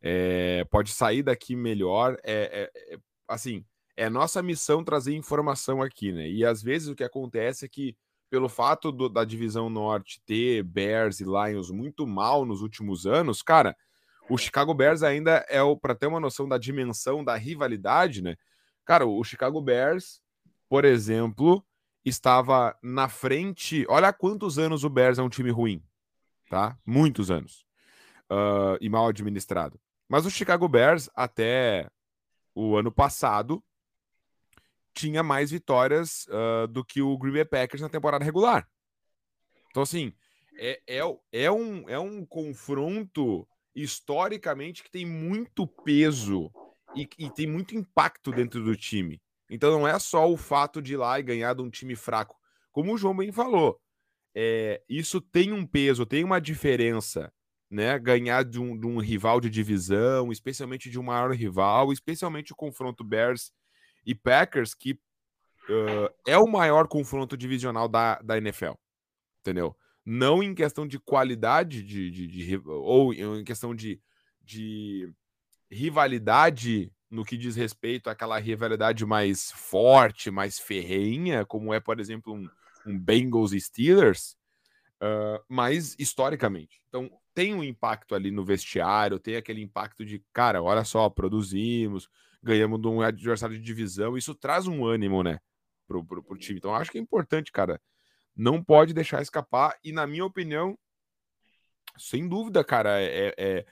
é, 0.00 0.64
pode 0.64 0.92
sair 0.92 1.22
daqui 1.22 1.56
melhor, 1.56 2.16
é, 2.22 2.70
é, 2.88 2.94
é 2.94 2.98
assim, 3.28 3.64
é 3.96 4.10
nossa 4.10 4.42
missão 4.42 4.82
trazer 4.82 5.14
informação 5.14 5.82
aqui, 5.82 6.12
né? 6.12 6.28
E 6.28 6.44
às 6.44 6.62
vezes 6.62 6.88
o 6.88 6.94
que 6.94 7.04
acontece 7.04 7.64
é 7.64 7.68
que, 7.68 7.96
pelo 8.28 8.48
fato 8.48 8.90
do, 8.90 9.08
da 9.08 9.24
divisão 9.24 9.70
norte 9.70 10.20
ter 10.26 10.62
Bears 10.62 11.20
e 11.20 11.24
Lions 11.24 11.70
muito 11.70 12.06
mal 12.06 12.44
nos 12.44 12.62
últimos 12.62 13.06
anos, 13.06 13.42
cara, 13.42 13.76
o 14.28 14.38
Chicago 14.38 14.74
Bears 14.74 15.02
ainda 15.02 15.44
é 15.48 15.62
o, 15.62 15.76
para 15.76 15.94
ter 15.94 16.06
uma 16.06 16.20
noção 16.20 16.48
da 16.48 16.58
dimensão 16.58 17.22
da 17.22 17.36
rivalidade, 17.36 18.22
né? 18.22 18.36
Cara, 18.84 19.06
o 19.06 19.22
Chicago 19.22 19.60
Bears, 19.60 20.20
por 20.68 20.84
exemplo, 20.84 21.64
estava 22.04 22.76
na 22.82 23.08
frente. 23.08 23.86
Olha 23.88 24.08
há 24.08 24.12
quantos 24.12 24.58
anos 24.58 24.84
o 24.84 24.90
Bears 24.90 25.18
é 25.18 25.22
um 25.22 25.28
time 25.28 25.50
ruim, 25.50 25.82
tá? 26.50 26.76
Muitos 26.84 27.30
anos. 27.30 27.64
Uh, 28.30 28.76
e 28.80 28.88
mal 28.88 29.06
administrado. 29.06 29.78
Mas 30.08 30.26
o 30.26 30.30
Chicago 30.30 30.66
Bears, 30.68 31.08
até 31.14 31.88
o 32.54 32.76
ano 32.76 32.90
passado, 32.90 33.62
tinha 34.94 35.22
mais 35.22 35.50
vitórias 35.50 36.26
uh, 36.28 36.68
do 36.68 36.84
que 36.84 37.02
o 37.02 37.18
Green 37.18 37.32
Bay 37.32 37.44
Packers 37.44 37.82
na 37.82 37.88
temporada 37.88 38.24
regular. 38.24 38.68
Então, 39.70 39.82
assim, 39.82 40.14
é, 40.56 40.80
é, 40.86 41.00
é, 41.32 41.50
um, 41.50 41.88
é 41.88 41.98
um 41.98 42.24
confronto 42.24 43.46
historicamente 43.74 44.82
que 44.82 44.90
tem 44.90 45.04
muito 45.04 45.66
peso 45.66 46.50
e, 46.94 47.08
e, 47.18 47.30
tem 47.30 47.46
muito 47.46 47.74
impacto 47.74 48.30
dentro 48.30 48.62
do 48.62 48.76
time. 48.76 49.20
Então 49.50 49.70
não 49.72 49.86
é 49.86 49.98
só 49.98 50.30
o 50.30 50.36
fato 50.36 50.80
de 50.80 50.94
ir 50.94 50.96
lá 50.96 51.18
e 51.18 51.24
ganhar 51.24 51.54
de 51.54 51.62
um 51.62 51.68
time 51.68 51.96
fraco. 51.96 52.36
Como 52.70 52.94
o 52.94 52.98
João 52.98 53.16
bem 53.16 53.32
falou, 53.32 53.80
é, 54.34 54.82
isso 54.88 55.20
tem 55.20 55.52
um 55.52 55.66
peso, 55.66 56.06
tem 56.06 56.24
uma 56.24 56.40
diferença, 56.40 57.32
né? 57.70 57.98
Ganhar 57.98 58.44
de 58.44 58.60
um, 58.60 58.78
de 58.78 58.86
um 58.86 58.98
rival 58.98 59.40
de 59.40 59.50
divisão, 59.50 60.30
especialmente 60.30 60.88
de 60.88 60.98
um 60.98 61.02
maior 61.02 61.32
rival, 61.32 61.92
especialmente 61.92 62.52
o 62.52 62.56
confronto 62.56 63.04
Bears 63.04 63.52
e 64.06 64.14
Packers, 64.14 64.74
que 64.74 64.92
uh, 64.92 66.12
é 66.26 66.36
o 66.38 66.46
maior 66.46 66.88
confronto 66.88 67.36
divisional 67.36 67.88
da, 67.88 68.20
da 68.20 68.36
NFL, 68.38 68.72
entendeu? 69.40 69.76
Não 70.04 70.42
em 70.42 70.54
questão 70.54 70.86
de 70.86 70.98
qualidade 70.98 71.82
de, 71.82 72.10
de, 72.10 72.26
de 72.26 72.62
ou 72.66 73.12
em 73.12 73.44
questão 73.44 73.74
de, 73.74 74.00
de 74.42 75.10
rivalidade 75.70 76.92
no 77.10 77.24
que 77.24 77.36
diz 77.36 77.56
respeito 77.56 78.10
àquela 78.10 78.38
rivalidade 78.38 79.06
mais 79.06 79.50
forte, 79.52 80.30
mais 80.30 80.58
ferrenha, 80.58 81.46
como 81.46 81.72
é, 81.72 81.80
por 81.80 82.00
exemplo, 82.00 82.34
um, 82.34 82.48
um 82.86 82.98
Bengals 82.98 83.52
e 83.52 83.60
Steelers, 83.60 84.36
uh, 85.00 85.42
mas 85.48 85.94
historicamente. 85.98 86.82
Então, 86.88 87.10
tem 87.32 87.54
um 87.54 87.62
impacto 87.62 88.14
ali 88.14 88.30
no 88.30 88.44
vestiário, 88.44 89.18
tem 89.18 89.36
aquele 89.36 89.62
impacto 89.62 90.04
de, 90.04 90.22
cara, 90.32 90.62
olha 90.62 90.84
só, 90.84 91.08
produzimos, 91.08 92.08
ganhamos 92.44 92.80
de 92.80 92.86
um 92.86 93.00
adversário 93.00 93.56
de 93.56 93.62
divisão, 93.62 94.16
isso 94.16 94.34
traz 94.34 94.66
um 94.66 94.84
ânimo, 94.84 95.22
né, 95.22 95.40
pro, 95.86 96.04
pro, 96.04 96.22
pro 96.22 96.38
time. 96.38 96.58
Então, 96.58 96.74
acho 96.74 96.90
que 96.90 96.98
é 96.98 97.00
importante, 97.00 97.50
cara, 97.50 97.80
não 98.36 98.62
pode 98.62 98.92
deixar 98.92 99.22
escapar, 99.22 99.76
e 99.82 99.92
na 99.92 100.06
minha 100.06 100.24
opinião, 100.24 100.78
sem 101.96 102.28
dúvida, 102.28 102.62
cara, 102.64 103.00
é, 103.00 103.34
é 103.36 103.66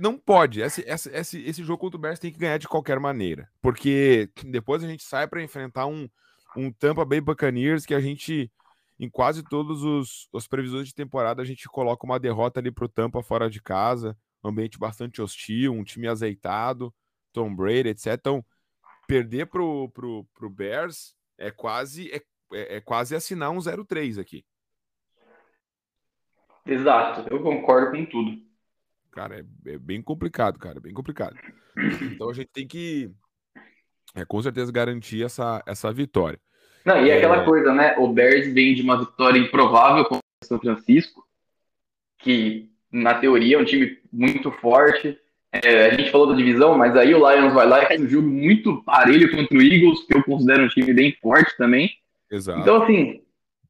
não 0.00 0.18
pode. 0.18 0.60
Esse, 0.60 0.82
esse, 0.86 1.40
esse, 1.40 1.64
jogo 1.64 1.78
contra 1.78 1.96
o 1.96 2.00
Bears 2.00 2.18
tem 2.18 2.32
que 2.32 2.38
ganhar 2.38 2.58
de 2.58 2.68
qualquer 2.68 2.98
maneira. 2.98 3.48
Porque 3.62 4.28
depois 4.44 4.82
a 4.82 4.88
gente 4.88 5.02
sai 5.02 5.26
para 5.26 5.42
enfrentar 5.42 5.86
um, 5.86 6.08
um 6.56 6.70
Tampa 6.70 7.04
Bay 7.04 7.20
Buccaneers 7.20 7.86
que 7.86 7.94
a 7.94 8.00
gente, 8.00 8.50
em 8.98 9.08
quase 9.08 9.42
todos 9.42 9.82
os, 9.82 10.28
os 10.32 10.46
previsões 10.46 10.88
de 10.88 10.94
temporada, 10.94 11.40
a 11.40 11.44
gente 11.44 11.66
coloca 11.68 12.04
uma 12.04 12.18
derrota 12.18 12.60
ali 12.60 12.70
pro 12.70 12.88
Tampa 12.88 13.22
fora 13.22 13.48
de 13.48 13.62
casa. 13.62 14.16
Um 14.44 14.50
ambiente 14.50 14.78
bastante 14.78 15.22
hostil, 15.22 15.72
um 15.72 15.82
time 15.82 16.06
azeitado, 16.06 16.94
Tom 17.32 17.54
Brady, 17.54 17.90
etc. 17.90 18.14
Então, 18.14 18.44
perder 19.06 19.46
pro, 19.46 19.88
pro, 19.90 20.24
pro 20.34 20.50
Bears 20.50 21.14
é 21.36 21.50
quase, 21.50 22.10
é, 22.12 22.22
é, 22.52 22.76
é 22.76 22.80
quase 22.80 23.14
assinar 23.14 23.50
um 23.50 23.58
0-3 23.58 24.20
aqui. 24.20 24.44
Exato, 26.66 27.26
eu 27.30 27.42
concordo 27.42 27.92
com 27.92 28.04
tudo. 28.04 28.48
Cara, 29.10 29.40
é, 29.40 29.72
é, 29.72 29.78
bem 29.78 30.02
complicado, 30.02 30.58
cara, 30.58 30.78
bem 30.78 30.92
complicado. 30.92 31.36
Então 32.02 32.28
a 32.28 32.34
gente 32.34 32.50
tem 32.52 32.66
que, 32.66 33.10
é, 34.14 34.24
com 34.24 34.40
certeza, 34.42 34.70
garantir 34.70 35.24
essa, 35.24 35.62
essa 35.66 35.92
vitória. 35.92 36.38
Não, 36.84 37.04
e 37.04 37.10
é... 37.10 37.16
aquela 37.16 37.44
coisa, 37.44 37.72
né? 37.72 37.96
O 37.98 38.12
Bears 38.12 38.52
vem 38.52 38.74
de 38.74 38.82
uma 38.82 38.98
vitória 38.98 39.38
improvável 39.38 40.04
contra 40.04 40.22
o 40.42 40.46
São 40.46 40.58
Francisco, 40.58 41.26
que 42.18 42.70
na 42.92 43.14
teoria 43.14 43.56
é 43.56 43.60
um 43.60 43.64
time 43.64 43.98
muito 44.12 44.50
forte. 44.52 45.18
É, 45.52 45.86
a 45.86 45.94
gente 45.94 46.10
falou 46.10 46.26
da 46.26 46.34
divisão, 46.34 46.76
mas 46.76 46.96
aí 46.96 47.14
o 47.14 47.30
Lions 47.30 47.54
vai 47.54 47.66
lá 47.66 47.82
e 47.82 47.86
faz 47.86 48.00
um 48.00 48.08
jogo 48.08 48.28
muito 48.28 48.82
parelho 48.84 49.30
contra 49.30 49.56
o 49.56 49.62
Eagles, 49.62 50.04
que 50.04 50.14
eu 50.14 50.22
considero 50.22 50.64
um 50.64 50.68
time 50.68 50.92
bem 50.92 51.16
forte 51.22 51.56
também. 51.56 51.90
Exato. 52.30 52.60
Então, 52.60 52.82
assim, 52.82 53.22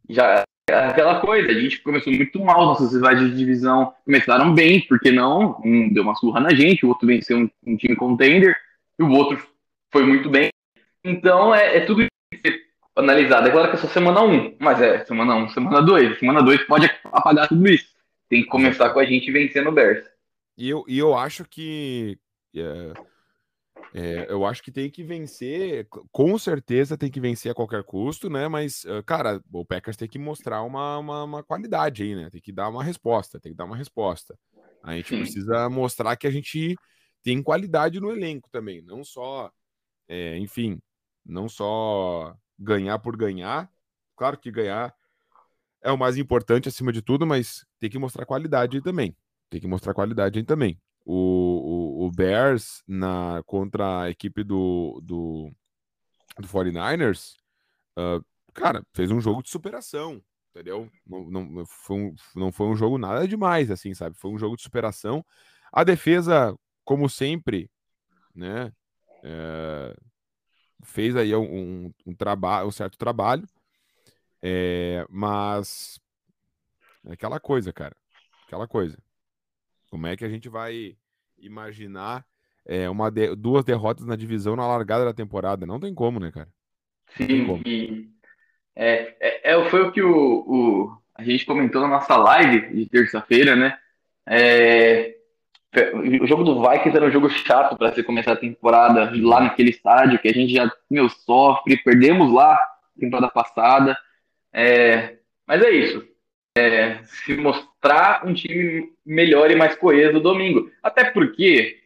já 0.08 0.42
aquela 0.68 1.20
coisa, 1.20 1.50
a 1.50 1.54
gente 1.54 1.80
começou 1.80 2.12
muito 2.12 2.38
mal, 2.40 2.66
nossas 2.66 2.92
rivais 2.92 3.18
de 3.20 3.36
divisão 3.36 3.92
começaram 4.04 4.52
bem, 4.54 4.80
porque 4.86 5.10
não? 5.10 5.60
Um 5.64 5.92
deu 5.92 6.02
uma 6.02 6.14
surra 6.14 6.40
na 6.40 6.50
gente, 6.50 6.84
o 6.84 6.88
outro 6.88 7.06
venceu 7.06 7.38
um, 7.38 7.50
um 7.66 7.76
time 7.76 7.96
contender, 7.96 8.56
e 8.98 9.02
o 9.02 9.10
outro 9.10 9.40
foi 9.92 10.04
muito 10.04 10.28
bem. 10.28 10.50
Então 11.04 11.54
é, 11.54 11.78
é 11.78 11.80
tudo 11.80 12.06
analisado. 12.96 13.48
É 13.48 13.50
claro 13.50 13.70
que 13.70 13.76
é 13.76 13.78
só 13.78 13.86
semana 13.86 14.22
1, 14.22 14.32
um, 14.32 14.56
mas 14.58 14.82
é 14.82 15.04
semana 15.04 15.36
1, 15.36 15.44
um, 15.44 15.48
semana 15.48 15.82
2. 15.82 16.18
Semana 16.18 16.42
2 16.42 16.64
pode 16.64 16.90
apagar 17.04 17.48
tudo 17.48 17.68
isso. 17.68 17.86
Tem 18.28 18.42
que 18.42 18.48
começar 18.48 18.90
com 18.90 18.98
a 18.98 19.04
gente 19.04 19.30
vencendo 19.30 19.68
o 19.68 19.72
Bears. 19.72 20.04
E 20.58 20.68
eu, 20.68 20.84
e 20.86 20.98
eu 20.98 21.16
acho 21.16 21.44
que. 21.46 22.18
É 22.54 23.08
é, 23.94 24.26
eu 24.30 24.44
acho 24.44 24.62
que 24.62 24.70
tem 24.70 24.90
que 24.90 25.02
vencer, 25.02 25.88
com 26.12 26.38
certeza 26.38 26.96
tem 26.96 27.10
que 27.10 27.20
vencer 27.20 27.50
a 27.50 27.54
qualquer 27.54 27.82
custo, 27.84 28.28
né? 28.28 28.46
Mas, 28.46 28.84
cara, 29.06 29.42
o 29.50 29.64
Packers 29.64 29.96
tem 29.96 30.08
que 30.08 30.18
mostrar 30.18 30.62
uma, 30.62 30.98
uma, 30.98 31.24
uma 31.24 31.42
qualidade 31.42 32.02
aí, 32.02 32.14
né? 32.14 32.28
Tem 32.30 32.40
que 32.40 32.52
dar 32.52 32.68
uma 32.68 32.84
resposta, 32.84 33.40
tem 33.40 33.52
que 33.52 33.56
dar 33.56 33.64
uma 33.64 33.76
resposta. 33.76 34.38
A 34.82 34.94
gente 34.94 35.08
Sim. 35.08 35.18
precisa 35.18 35.68
mostrar 35.70 36.16
que 36.16 36.26
a 36.26 36.30
gente 36.30 36.76
tem 37.22 37.42
qualidade 37.42 37.98
no 37.98 38.10
elenco 38.10 38.48
também, 38.50 38.82
não 38.82 39.02
só, 39.02 39.50
é, 40.06 40.36
enfim, 40.38 40.80
não 41.24 41.48
só 41.48 42.36
ganhar 42.58 42.98
por 42.98 43.16
ganhar. 43.16 43.70
Claro 44.16 44.38
que 44.38 44.50
ganhar 44.50 44.94
é 45.82 45.90
o 45.90 45.98
mais 45.98 46.16
importante 46.18 46.68
acima 46.68 46.92
de 46.92 47.00
tudo, 47.00 47.26
mas 47.26 47.64
tem 47.80 47.88
que 47.88 47.98
mostrar 47.98 48.26
qualidade 48.26 48.82
também. 48.82 49.16
Tem 49.50 49.60
que 49.60 49.66
mostrar 49.66 49.94
qualidade 49.94 50.38
aí 50.38 50.44
também 50.44 50.78
o, 51.08 52.02
o, 52.02 52.06
o 52.06 52.12
Bears 52.12 52.82
na, 52.86 53.42
contra 53.46 54.02
a 54.02 54.10
equipe 54.10 54.44
do, 54.44 55.00
do, 55.02 55.50
do 56.38 56.46
49ers, 56.46 57.34
uh, 57.96 58.22
cara, 58.52 58.84
fez 58.92 59.10
um 59.10 59.18
jogo 59.18 59.42
de 59.42 59.48
superação, 59.48 60.22
entendeu? 60.50 60.90
Não, 61.06 61.24
não, 61.24 61.64
foi 61.64 61.96
um, 61.96 62.14
não 62.36 62.52
foi 62.52 62.66
um 62.66 62.76
jogo 62.76 62.98
nada 62.98 63.26
demais, 63.26 63.70
assim, 63.70 63.94
sabe? 63.94 64.18
Foi 64.18 64.30
um 64.30 64.38
jogo 64.38 64.54
de 64.54 64.62
superação. 64.62 65.24
A 65.72 65.82
defesa, 65.82 66.54
como 66.84 67.08
sempre, 67.08 67.70
né? 68.34 68.70
É, 69.24 69.96
fez 70.84 71.16
aí 71.16 71.34
um, 71.34 71.86
um, 71.86 71.94
um 72.04 72.14
trabalho, 72.14 72.68
um 72.68 72.70
certo 72.70 72.98
trabalho, 72.98 73.48
é, 74.42 75.06
mas 75.08 75.98
aquela 77.08 77.40
coisa, 77.40 77.72
cara, 77.72 77.96
aquela 78.46 78.68
coisa. 78.68 78.98
Como 79.90 80.06
é 80.06 80.16
que 80.16 80.24
a 80.24 80.28
gente 80.28 80.48
vai 80.48 80.96
imaginar 81.38 82.24
é, 82.66 82.88
uma 82.88 83.10
de, 83.10 83.34
duas 83.34 83.64
derrotas 83.64 84.06
na 84.06 84.16
divisão 84.16 84.54
na 84.54 84.66
largada 84.66 85.04
da 85.04 85.14
temporada? 85.14 85.66
Não 85.66 85.80
tem 85.80 85.94
como, 85.94 86.20
né, 86.20 86.30
cara? 86.30 86.48
Sim, 87.16 87.62
e, 87.64 88.08
é, 88.76 89.16
é, 89.18 89.52
é, 89.52 89.70
foi 89.70 89.82
o 89.82 89.92
que 89.92 90.02
o, 90.02 90.10
o, 90.12 90.98
a 91.14 91.24
gente 91.24 91.46
comentou 91.46 91.80
na 91.80 91.88
nossa 91.88 92.16
live 92.16 92.74
de 92.74 92.86
terça-feira, 92.86 93.56
né? 93.56 93.78
É, 94.26 95.16
o 96.22 96.26
jogo 96.26 96.44
do 96.44 96.60
Vikings 96.60 96.96
era 96.96 97.06
um 97.06 97.10
jogo 97.10 97.28
chato 97.30 97.76
para 97.76 97.92
você 97.92 98.02
começar 98.02 98.32
a 98.32 98.36
temporada 98.36 99.10
lá 99.14 99.40
naquele 99.40 99.70
estádio 99.70 100.18
que 100.18 100.28
a 100.28 100.32
gente 100.32 100.52
já 100.52 100.70
meu, 100.90 101.08
sofre, 101.08 101.76
perdemos 101.82 102.32
lá 102.32 102.58
temporada 102.98 103.30
passada. 103.30 103.96
É, 104.52 105.18
mas 105.46 105.62
é 105.62 105.70
isso 105.70 106.17
é, 106.58 107.00
se 107.04 107.36
mostrar 107.36 108.26
um 108.26 108.34
time 108.34 108.90
melhor 109.04 109.50
e 109.50 109.56
mais 109.56 109.74
coeso 109.76 110.20
domingo. 110.20 110.70
Até 110.82 111.04
porque 111.04 111.78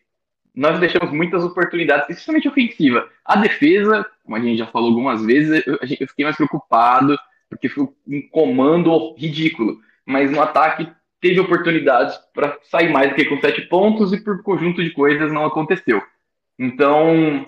nós 0.54 0.78
deixamos 0.78 1.12
muitas 1.12 1.44
oportunidades, 1.44 2.10
especialmente 2.10 2.48
ofensiva. 2.48 3.08
A 3.24 3.36
defesa, 3.36 4.06
como 4.24 4.36
a 4.36 4.40
gente 4.40 4.58
já 4.58 4.66
falou 4.66 4.90
algumas 4.90 5.24
vezes, 5.24 5.62
eu, 5.66 5.78
fiquei 6.08 6.24
mais 6.24 6.36
preocupado, 6.36 7.18
porque 7.48 7.68
foi 7.68 7.88
um 8.06 8.22
comando 8.30 9.14
ridículo. 9.16 9.78
Mas 10.04 10.30
no 10.30 10.42
ataque 10.42 10.88
teve 11.20 11.40
oportunidades 11.40 12.18
para 12.34 12.58
sair 12.64 12.90
mais 12.90 13.10
do 13.10 13.14
que 13.14 13.24
com 13.24 13.40
sete 13.40 13.62
pontos 13.62 14.12
e 14.12 14.20
por 14.20 14.42
conjunto 14.42 14.82
de 14.82 14.90
coisas 14.90 15.32
não 15.32 15.44
aconteceu. 15.44 16.02
Então, 16.58 17.46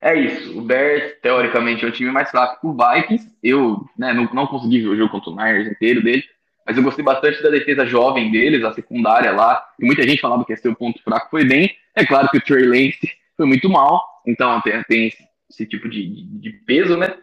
é 0.00 0.14
isso. 0.14 0.58
O 0.58 0.62
Bears, 0.62 1.14
teoricamente, 1.22 1.84
é 1.84 1.88
o 1.88 1.92
time 1.92 2.10
mais 2.10 2.30
fraco 2.30 2.60
que 2.60 2.66
o 2.66 2.76
Vikings. 2.76 3.32
Eu 3.42 3.84
né, 3.96 4.12
não, 4.12 4.28
não 4.32 4.46
consegui 4.46 4.82
ver 4.82 4.88
o 4.88 4.96
jogo 4.96 5.10
contra 5.10 5.30
o 5.30 5.36
Niners 5.36 5.70
inteiro 5.70 6.02
dele, 6.02 6.24
mas 6.68 6.76
eu 6.76 6.82
gostei 6.82 7.02
bastante 7.02 7.42
da 7.42 7.48
defesa 7.48 7.86
jovem 7.86 8.30
deles, 8.30 8.62
a 8.62 8.74
secundária 8.74 9.32
lá, 9.32 9.64
e 9.80 9.86
muita 9.86 10.02
gente 10.02 10.20
falava 10.20 10.44
que 10.44 10.52
o 10.68 10.76
ponto 10.76 11.02
fraco, 11.02 11.30
foi 11.30 11.42
bem. 11.42 11.74
É 11.94 12.04
claro 12.04 12.28
que 12.28 12.36
o 12.36 12.40
Trey 12.42 12.66
Lance 12.66 13.10
foi 13.38 13.46
muito 13.46 13.70
mal, 13.70 14.02
então 14.26 14.60
tem, 14.60 14.82
tem 14.82 15.12
esse, 15.48 15.64
tipo 15.64 15.88
de, 15.88 16.24
de, 16.38 16.50
peso, 16.66 16.94
né? 16.98 17.16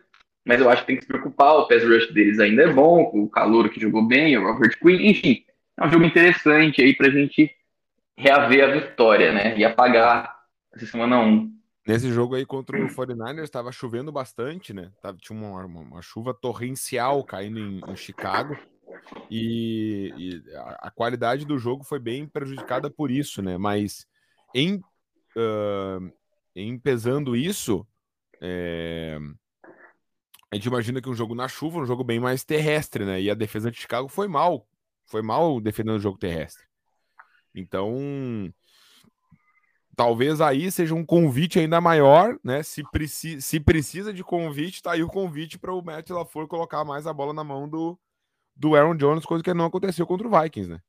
Mas 0.43 0.59
eu 0.59 0.67
acho 0.67 0.81
que 0.81 0.87
tem 0.87 0.95
que 0.95 1.03
se 1.03 1.07
preocupar, 1.07 1.57
o 1.57 1.67
pass 1.67 1.83
rush 1.83 2.11
deles 2.11 2.39
ainda 2.39 2.63
é 2.63 2.73
bom, 2.73 3.11
o 3.13 3.29
calor 3.29 3.69
que 3.69 3.79
jogou 3.79 4.01
bem, 4.01 4.35
o 4.35 4.51
Robert 4.51 4.79
Quinn, 4.79 5.11
enfim, 5.11 5.43
é 5.79 5.85
um 5.85 5.91
jogo 5.91 6.05
interessante 6.05 6.81
aí 6.81 6.95
pra 6.95 7.11
gente 7.11 7.51
reaver 8.17 8.63
a 8.63 8.73
vitória, 8.73 9.31
né? 9.31 9.55
E 9.55 9.63
apagar 9.63 10.39
essa 10.73 10.87
semana 10.87 11.19
1. 11.19 11.53
Nesse 11.87 12.11
jogo 12.11 12.33
aí 12.33 12.47
contra 12.47 12.83
o 12.83 12.87
49ers, 12.87 13.43
estava 13.43 13.71
chovendo 13.71 14.11
bastante, 14.11 14.73
né? 14.73 14.89
Tava, 15.03 15.17
tinha 15.17 15.37
uma, 15.37 15.63
uma, 15.63 15.81
uma 15.81 16.01
chuva 16.01 16.33
torrencial 16.33 17.23
caindo 17.23 17.59
em, 17.59 17.79
em 17.87 17.95
Chicago. 17.95 18.57
E, 19.29 20.13
e 20.17 20.55
a, 20.79 20.91
qualidade 20.91 21.45
do 21.45 21.57
jogo 21.57 21.83
foi 21.83 21.99
bem 21.99 22.27
prejudicada 22.27 22.89
por 22.89 23.11
isso, 23.11 23.41
né? 23.41 23.57
Mas 23.57 24.05
em, 24.53 24.75
uh, 25.35 26.11
em 26.55 26.77
pesando 26.77 27.35
isso, 27.35 27.85
é, 28.41 29.17
a 30.51 30.55
gente 30.55 30.67
imagina 30.67 31.01
que 31.01 31.09
um 31.09 31.15
jogo 31.15 31.35
na 31.35 31.47
chuva, 31.47 31.79
um 31.79 31.85
jogo 31.85 32.03
bem 32.03 32.19
mais 32.19 32.43
terrestre, 32.43 33.05
né? 33.05 33.21
E 33.21 33.29
a 33.29 33.35
defesa 33.35 33.71
de 33.71 33.77
Chicago 33.77 34.07
foi 34.07 34.27
mal, 34.27 34.67
foi 35.05 35.21
mal 35.21 35.59
defendendo 35.59 35.97
o 35.97 36.01
jogo 36.01 36.17
terrestre. 36.17 36.63
Então, 37.53 38.53
talvez 39.95 40.41
aí 40.41 40.71
seja 40.71 40.93
um 40.93 41.05
convite 41.05 41.59
ainda 41.59 41.81
maior, 41.81 42.37
né? 42.43 42.61
Se, 42.63 42.83
preci 42.91 43.41
se 43.41 43.59
precisa 43.59 44.13
de 44.13 44.23
convite, 44.23 44.83
tá 44.83 44.91
aí 44.91 45.03
o 45.03 45.07
convite 45.07 45.57
para 45.57 45.73
o 45.73 45.81
Matt 45.81 46.09
LaFleur 46.09 46.47
colocar 46.47 46.83
mais 46.85 47.07
a 47.07 47.13
bola 47.13 47.33
na 47.33 47.43
mão 47.43 47.67
do, 47.67 47.97
do 48.55 48.75
Aaron 48.75 48.95
Jones, 48.95 49.25
coisa 49.25 49.43
que 49.43 49.53
não 49.53 49.65
aconteceu 49.65 50.05
contra 50.07 50.27
o 50.27 50.41
Vikings, 50.41 50.69
né? 50.69 50.79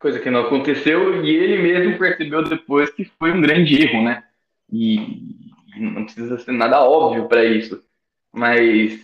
Coisa 0.00 0.18
que 0.18 0.30
não 0.30 0.40
aconteceu 0.40 1.24
e 1.24 1.30
ele 1.30 1.62
mesmo 1.62 1.98
percebeu 1.98 2.42
depois 2.42 2.90
que 2.90 3.04
foi 3.04 3.32
um 3.32 3.40
grande 3.40 3.80
erro, 3.82 4.02
né? 4.02 4.24
E 4.70 5.50
não 5.76 6.04
precisa 6.04 6.38
ser 6.38 6.52
nada 6.52 6.80
óbvio 6.80 7.28
para 7.28 7.44
isso, 7.44 7.82
mas 8.32 8.98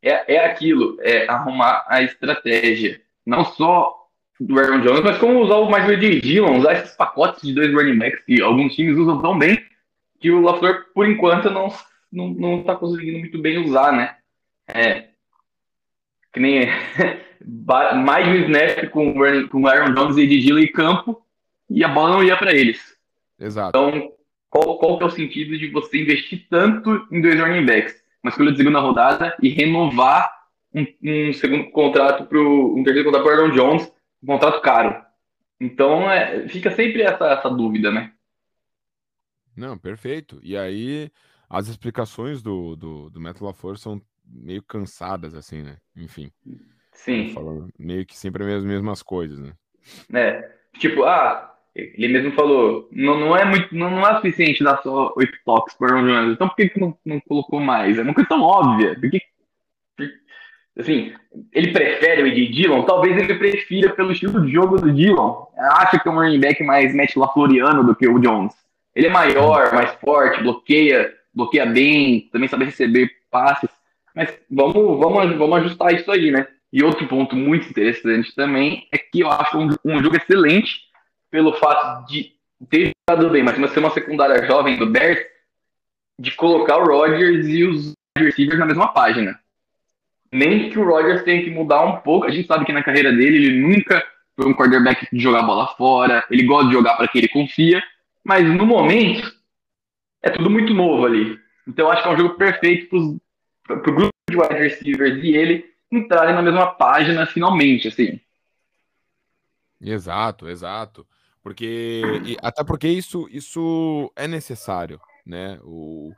é, 0.00 0.34
é 0.36 0.46
aquilo, 0.46 0.96
é 1.00 1.28
arrumar 1.28 1.84
a 1.88 2.02
estratégia, 2.02 3.00
não 3.26 3.44
só 3.44 3.98
do 4.40 4.58
Aaron 4.58 4.80
Jones, 4.80 5.00
mas 5.02 5.18
como 5.18 5.40
usar 5.40 5.56
o 5.56 5.70
mais 5.70 5.86
de 5.98 6.20
Dillon, 6.20 6.58
usar 6.58 6.74
esses 6.74 6.96
pacotes 6.96 7.42
de 7.42 7.52
dois 7.52 7.72
running 7.74 7.98
backs 7.98 8.24
que 8.24 8.40
alguns 8.40 8.74
times 8.74 8.96
usam 8.96 9.20
tão 9.20 9.36
bem 9.36 9.58
que 10.20 10.30
o 10.30 10.40
LaFleur, 10.40 10.86
por 10.94 11.08
enquanto, 11.08 11.50
não, 11.50 11.68
não, 12.10 12.28
não 12.28 12.62
tá 12.62 12.76
conseguindo 12.76 13.18
muito 13.18 13.38
bem 13.38 13.58
usar, 13.58 13.92
né? 13.92 14.16
É, 14.66 15.08
que 16.32 16.40
nem 16.40 16.68
mais 18.04 18.26
um 18.28 18.34
snap 18.44 18.90
com, 18.90 19.14
com 19.50 19.66
Aaron 19.66 19.94
Jones 19.94 20.16
e 20.16 20.26
de 20.26 20.40
Dillon 20.40 20.60
em 20.60 20.72
campo 20.72 21.22
e 21.70 21.84
a 21.84 21.88
bola 21.88 22.16
não 22.16 22.24
ia 22.24 22.36
para 22.36 22.54
eles. 22.54 22.96
Exato. 23.38 23.78
Então, 23.78 24.12
qual, 24.50 24.78
qual 24.78 24.98
que 24.98 25.04
é 25.04 25.06
o 25.06 25.10
sentido 25.10 25.58
de 25.58 25.70
você 25.70 26.02
investir 26.02 26.46
tanto 26.48 27.06
em 27.12 27.20
dois 27.20 27.38
running 27.38 27.66
backs? 27.66 27.94
Uma 28.22 28.30
escolha 28.30 28.52
de 28.52 28.58
segunda 28.58 28.80
rodada 28.80 29.36
e 29.42 29.48
renovar 29.48 30.30
um, 30.74 30.86
um 31.02 31.32
segundo 31.32 31.70
contrato 31.70 32.24
para 32.26 32.40
um 32.40 32.82
terceiro 32.82 33.04
contrato 33.04 33.24
para 33.24 33.42
Aaron 33.42 33.50
Jones 33.50 33.92
um 34.22 34.26
contrato 34.26 34.60
caro. 34.60 35.04
Então, 35.60 36.10
é, 36.10 36.48
fica 36.48 36.70
sempre 36.70 37.02
essa, 37.02 37.26
essa 37.26 37.50
dúvida, 37.50 37.90
né? 37.90 38.12
Não, 39.56 39.76
perfeito. 39.76 40.38
E 40.42 40.56
aí, 40.56 41.10
as 41.48 41.68
explicações 41.68 42.42
do, 42.42 42.76
do, 42.76 43.10
do 43.10 43.20
Metal 43.20 43.52
Force 43.52 43.82
são 43.82 44.00
meio 44.28 44.62
cansadas, 44.62 45.34
assim, 45.34 45.62
né? 45.62 45.76
Enfim. 45.96 46.30
Sim. 46.92 47.30
Falando 47.32 47.68
meio 47.78 48.04
que 48.04 48.16
sempre 48.16 48.52
as 48.52 48.64
mesmas 48.64 49.02
coisas, 49.02 49.38
né? 49.38 49.52
É. 50.12 50.52
Tipo, 50.78 51.04
ah, 51.04 51.54
ele 51.74 52.08
mesmo 52.08 52.32
falou, 52.32 52.88
não, 52.90 53.18
não 53.18 53.36
é 53.36 53.44
muito, 53.44 53.74
não, 53.74 53.90
não 53.90 54.06
é 54.06 54.16
suficiente 54.16 54.64
dar 54.64 54.82
só 54.82 55.12
oito 55.16 55.38
toques 55.44 55.74
por 55.74 55.90
Aaron 55.90 56.06
Jones. 56.06 56.32
Então 56.32 56.48
por 56.48 56.56
que, 56.56 56.68
que 56.68 56.80
não, 56.80 56.96
não 57.04 57.20
colocou 57.20 57.60
mais? 57.60 57.98
É 57.98 58.02
uma 58.02 58.14
coisa 58.14 58.28
tão 58.28 58.42
óbvia. 58.42 58.98
Por 58.98 59.10
que, 59.10 59.22
assim, 60.78 61.12
ele 61.52 61.72
prefere 61.72 62.22
o 62.22 62.26
Ed 62.26 62.48
Dillon? 62.48 62.82
Talvez 62.82 63.16
ele 63.16 63.34
prefira 63.34 63.92
pelo 63.94 64.12
estilo 64.12 64.44
de 64.44 64.52
jogo 64.52 64.76
do 64.76 64.92
Dillon. 64.92 65.46
Acha 65.56 66.00
que 66.00 66.08
é 66.08 66.10
um 66.10 66.16
running 66.16 66.40
back 66.40 66.62
mais 66.64 66.94
Matt 66.94 67.16
LaFloriano 67.16 67.84
do 67.84 67.94
que 67.94 68.08
o 68.08 68.18
Jones. 68.18 68.54
Ele 68.94 69.06
é 69.06 69.10
maior, 69.10 69.72
mais 69.72 69.92
forte, 69.94 70.42
bloqueia, 70.42 71.14
bloqueia 71.32 71.66
bem, 71.66 72.28
também 72.32 72.48
sabe 72.48 72.64
receber 72.64 73.08
passes. 73.30 73.70
Mas 74.18 74.36
vamos, 74.50 74.74
vamos, 74.74 75.38
vamos 75.38 75.58
ajustar 75.58 75.94
isso 75.94 76.10
aí, 76.10 76.32
né? 76.32 76.48
E 76.72 76.82
outro 76.82 77.06
ponto 77.06 77.36
muito 77.36 77.68
interessante 77.68 78.34
também 78.34 78.88
é 78.92 78.98
que 78.98 79.20
eu 79.20 79.30
acho 79.30 79.56
um, 79.56 79.68
um 79.84 80.02
jogo 80.02 80.16
excelente 80.16 80.72
pelo 81.30 81.52
fato 81.54 82.04
de 82.06 82.32
ter 82.68 82.90
jogado 83.08 83.30
bem, 83.30 83.44
mas 83.44 83.70
ser 83.70 83.78
uma 83.78 83.90
secundária 83.90 84.44
jovem 84.44 84.76
do 84.76 84.86
Bears, 84.86 85.20
de 86.18 86.32
colocar 86.32 86.78
o 86.78 86.86
Rodgers 86.86 87.46
e 87.46 87.62
os 87.62 87.92
receivers 88.18 88.58
na 88.58 88.66
mesma 88.66 88.88
página 88.88 89.38
nem 90.32 90.70
que 90.70 90.78
o 90.78 90.84
Rodgers 90.84 91.22
tenha 91.24 91.42
que 91.42 91.50
mudar 91.50 91.84
um 91.84 91.96
pouco. 92.00 92.26
A 92.26 92.30
gente 92.30 92.46
sabe 92.46 92.64
que 92.64 92.72
na 92.72 92.82
carreira 92.82 93.12
dele 93.12 93.46
ele 93.46 93.60
nunca 93.60 94.04
foi 94.36 94.46
um 94.46 94.54
quarterback 94.54 95.08
de 95.12 95.20
jogar 95.20 95.42
bola 95.42 95.66
fora, 95.76 96.24
ele 96.30 96.44
gosta 96.44 96.68
de 96.68 96.74
jogar 96.74 96.96
para 96.96 97.08
quem 97.08 97.20
ele 97.20 97.28
confia, 97.28 97.82
mas 98.24 98.44
no 98.44 98.66
momento 98.66 99.32
é 100.22 100.30
tudo 100.30 100.50
muito 100.50 100.72
novo 100.74 101.06
ali. 101.06 101.38
Então 101.66 101.90
acho 101.90 102.02
que 102.02 102.08
é 102.08 102.12
um 102.12 102.16
jogo 102.16 102.34
perfeito 102.34 102.88
para 102.88 102.98
o 103.68 103.80
grupo 103.82 104.12
de 104.30 104.36
wide 104.36 104.54
receivers 104.54 105.22
e 105.22 105.36
ele 105.36 105.74
entrarem 105.90 106.34
na 106.34 106.42
mesma 106.42 106.66
página 106.74 107.26
finalmente, 107.26 107.88
assim. 107.88 108.20
Exato, 109.80 110.48
exato. 110.48 111.06
Porque 111.42 112.02
até 112.42 112.64
porque 112.64 112.88
isso 112.88 113.28
isso 113.30 114.12
é 114.16 114.26
necessário, 114.26 115.00
né? 115.24 115.58
O, 115.62 116.12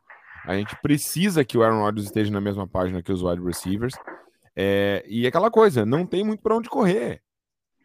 a 0.45 0.57
gente 0.57 0.75
precisa 0.83 1.45
que 1.45 1.59
o 1.59 1.63
Aaron 1.63 1.83
Rodgers 1.83 2.07
esteja 2.07 2.33
na 2.33 2.41
mesma 2.41 2.67
página 2.67 3.03
que 3.03 3.13
os 3.13 3.23
wide 3.23 3.45
receivers. 3.45 3.95
É, 4.57 5.05
e 5.07 5.27
aquela 5.27 5.51
coisa, 5.51 5.87
não 5.87 6.07
tem 6.07 6.25
muito 6.25 6.43
para 6.43 6.57
onde 6.57 6.69
correr. 6.69 7.23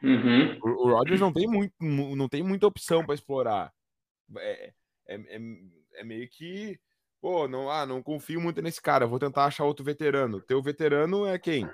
Uhum. 0.02 0.58
O, 0.64 0.88
o 0.88 0.92
Rodgers 0.92 1.20
não 1.20 1.32
tem, 1.32 1.48
muito, 1.48 1.74
não 1.80 2.28
tem 2.28 2.44
muita 2.44 2.68
opção 2.68 3.06
para 3.06 3.16
explorar. 3.16 3.72
É, 4.38 4.74
é, 5.08 5.16
é, 5.16 5.40
é, 5.96 6.04
meio 6.04 6.28
que, 6.30 6.80
pô, 7.26 7.48
não, 7.48 7.72
ah, 7.72 7.88
não 7.88 8.04
confio 8.04 8.40
muito 8.40 8.62
nesse 8.62 8.80
cara, 8.80 9.08
vou 9.08 9.18
tentar 9.18 9.46
achar 9.46 9.64
outro 9.64 9.84
veterano. 9.84 10.40
Teu 10.40 10.62
veterano 10.62 11.26
é 11.26 11.40
quem? 11.40 11.68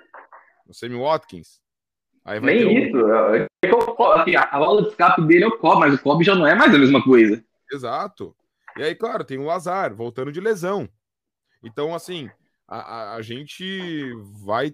O 0.65 0.73
Sammy 0.73 0.95
Watkins? 0.95 1.59
Aí 2.23 2.39
vai 2.39 2.55
Nem 2.55 2.87
isso. 2.87 2.95
Um... 2.95 4.03
Assim, 4.13 4.33
a 4.33 4.57
bola 4.57 4.83
de 4.83 4.87
escape 4.87 5.21
dele 5.23 5.43
é 5.43 5.47
o 5.47 5.57
Cobb, 5.57 5.81
mas 5.81 5.93
o 5.93 6.01
Cobb 6.01 6.23
já 6.23 6.35
não 6.35 6.47
é 6.47 6.55
mais 6.55 6.73
a 6.73 6.77
mesma 6.77 7.03
coisa. 7.03 7.43
Exato. 7.69 8.33
E 8.77 8.83
aí, 8.83 8.95
claro, 8.95 9.25
tem 9.25 9.39
o 9.39 9.43
Lazar 9.43 9.93
voltando 9.93 10.31
de 10.31 10.39
lesão. 10.39 10.87
Então, 11.61 11.93
assim, 11.93 12.29
a, 12.65 12.77
a, 12.77 13.15
a, 13.15 13.21
gente 13.21 14.09
vai, 14.45 14.73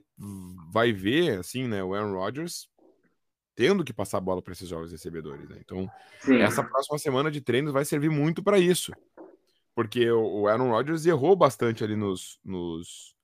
vai 0.71 0.93
ver, 0.93 1.39
assim, 1.39 1.67
né, 1.67 1.83
o 1.83 1.95
Aaron 1.95 2.13
Rodgers 2.13 2.69
tendo 3.55 3.83
que 3.83 3.91
passar 3.91 4.19
a 4.19 4.21
bola 4.21 4.43
para 4.43 4.53
esses 4.53 4.69
jovens 4.69 4.91
recebedores. 4.91 5.49
Né? 5.49 5.57
Então, 5.59 5.89
Sim. 6.19 6.39
essa 6.39 6.63
próxima 6.63 6.99
semana 6.99 7.31
de 7.31 7.41
treinos 7.41 7.73
vai 7.73 7.83
servir 7.83 8.11
muito 8.11 8.43
para 8.43 8.59
isso. 8.59 8.91
Porque 9.77 10.09
o, 10.09 10.47
Aaron 10.47 10.71
Rodgers 10.71 11.05
errou 11.05 11.35
bastante 11.35 11.83
ali 11.83 11.95
nos, 11.95 12.39
nos, 12.43 13.15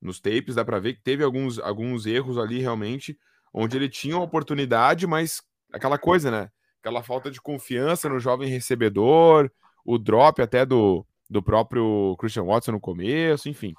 nos 0.00 0.18
tapes, 0.18 0.54
dá 0.54 0.64
para 0.64 0.78
ver 0.78 0.94
que 0.94 1.02
teve 1.02 1.22
alguns, 1.22 1.58
alguns 1.58 2.06
erros 2.06 2.38
ali 2.38 2.58
realmente, 2.58 3.18
onde 3.52 3.76
ele 3.76 3.86
tinha 3.86 4.16
uma 4.16 4.24
oportunidade, 4.24 5.06
mas 5.06 5.42
aquela 5.70 5.98
coisa, 5.98 6.30
né? 6.30 6.48
Aquela 6.80 7.02
falta 7.02 7.30
de 7.30 7.38
confiança 7.38 8.08
no 8.08 8.18
jovem 8.18 8.48
recebedor, 8.48 9.50
o 9.84 9.98
drop 9.98 10.40
até 10.40 10.64
do, 10.64 11.06
do 11.28 11.42
próprio 11.42 12.16
Christian 12.18 12.44
Watson 12.44 12.72
no 12.72 12.80
começo, 12.80 13.50
enfim. 13.50 13.74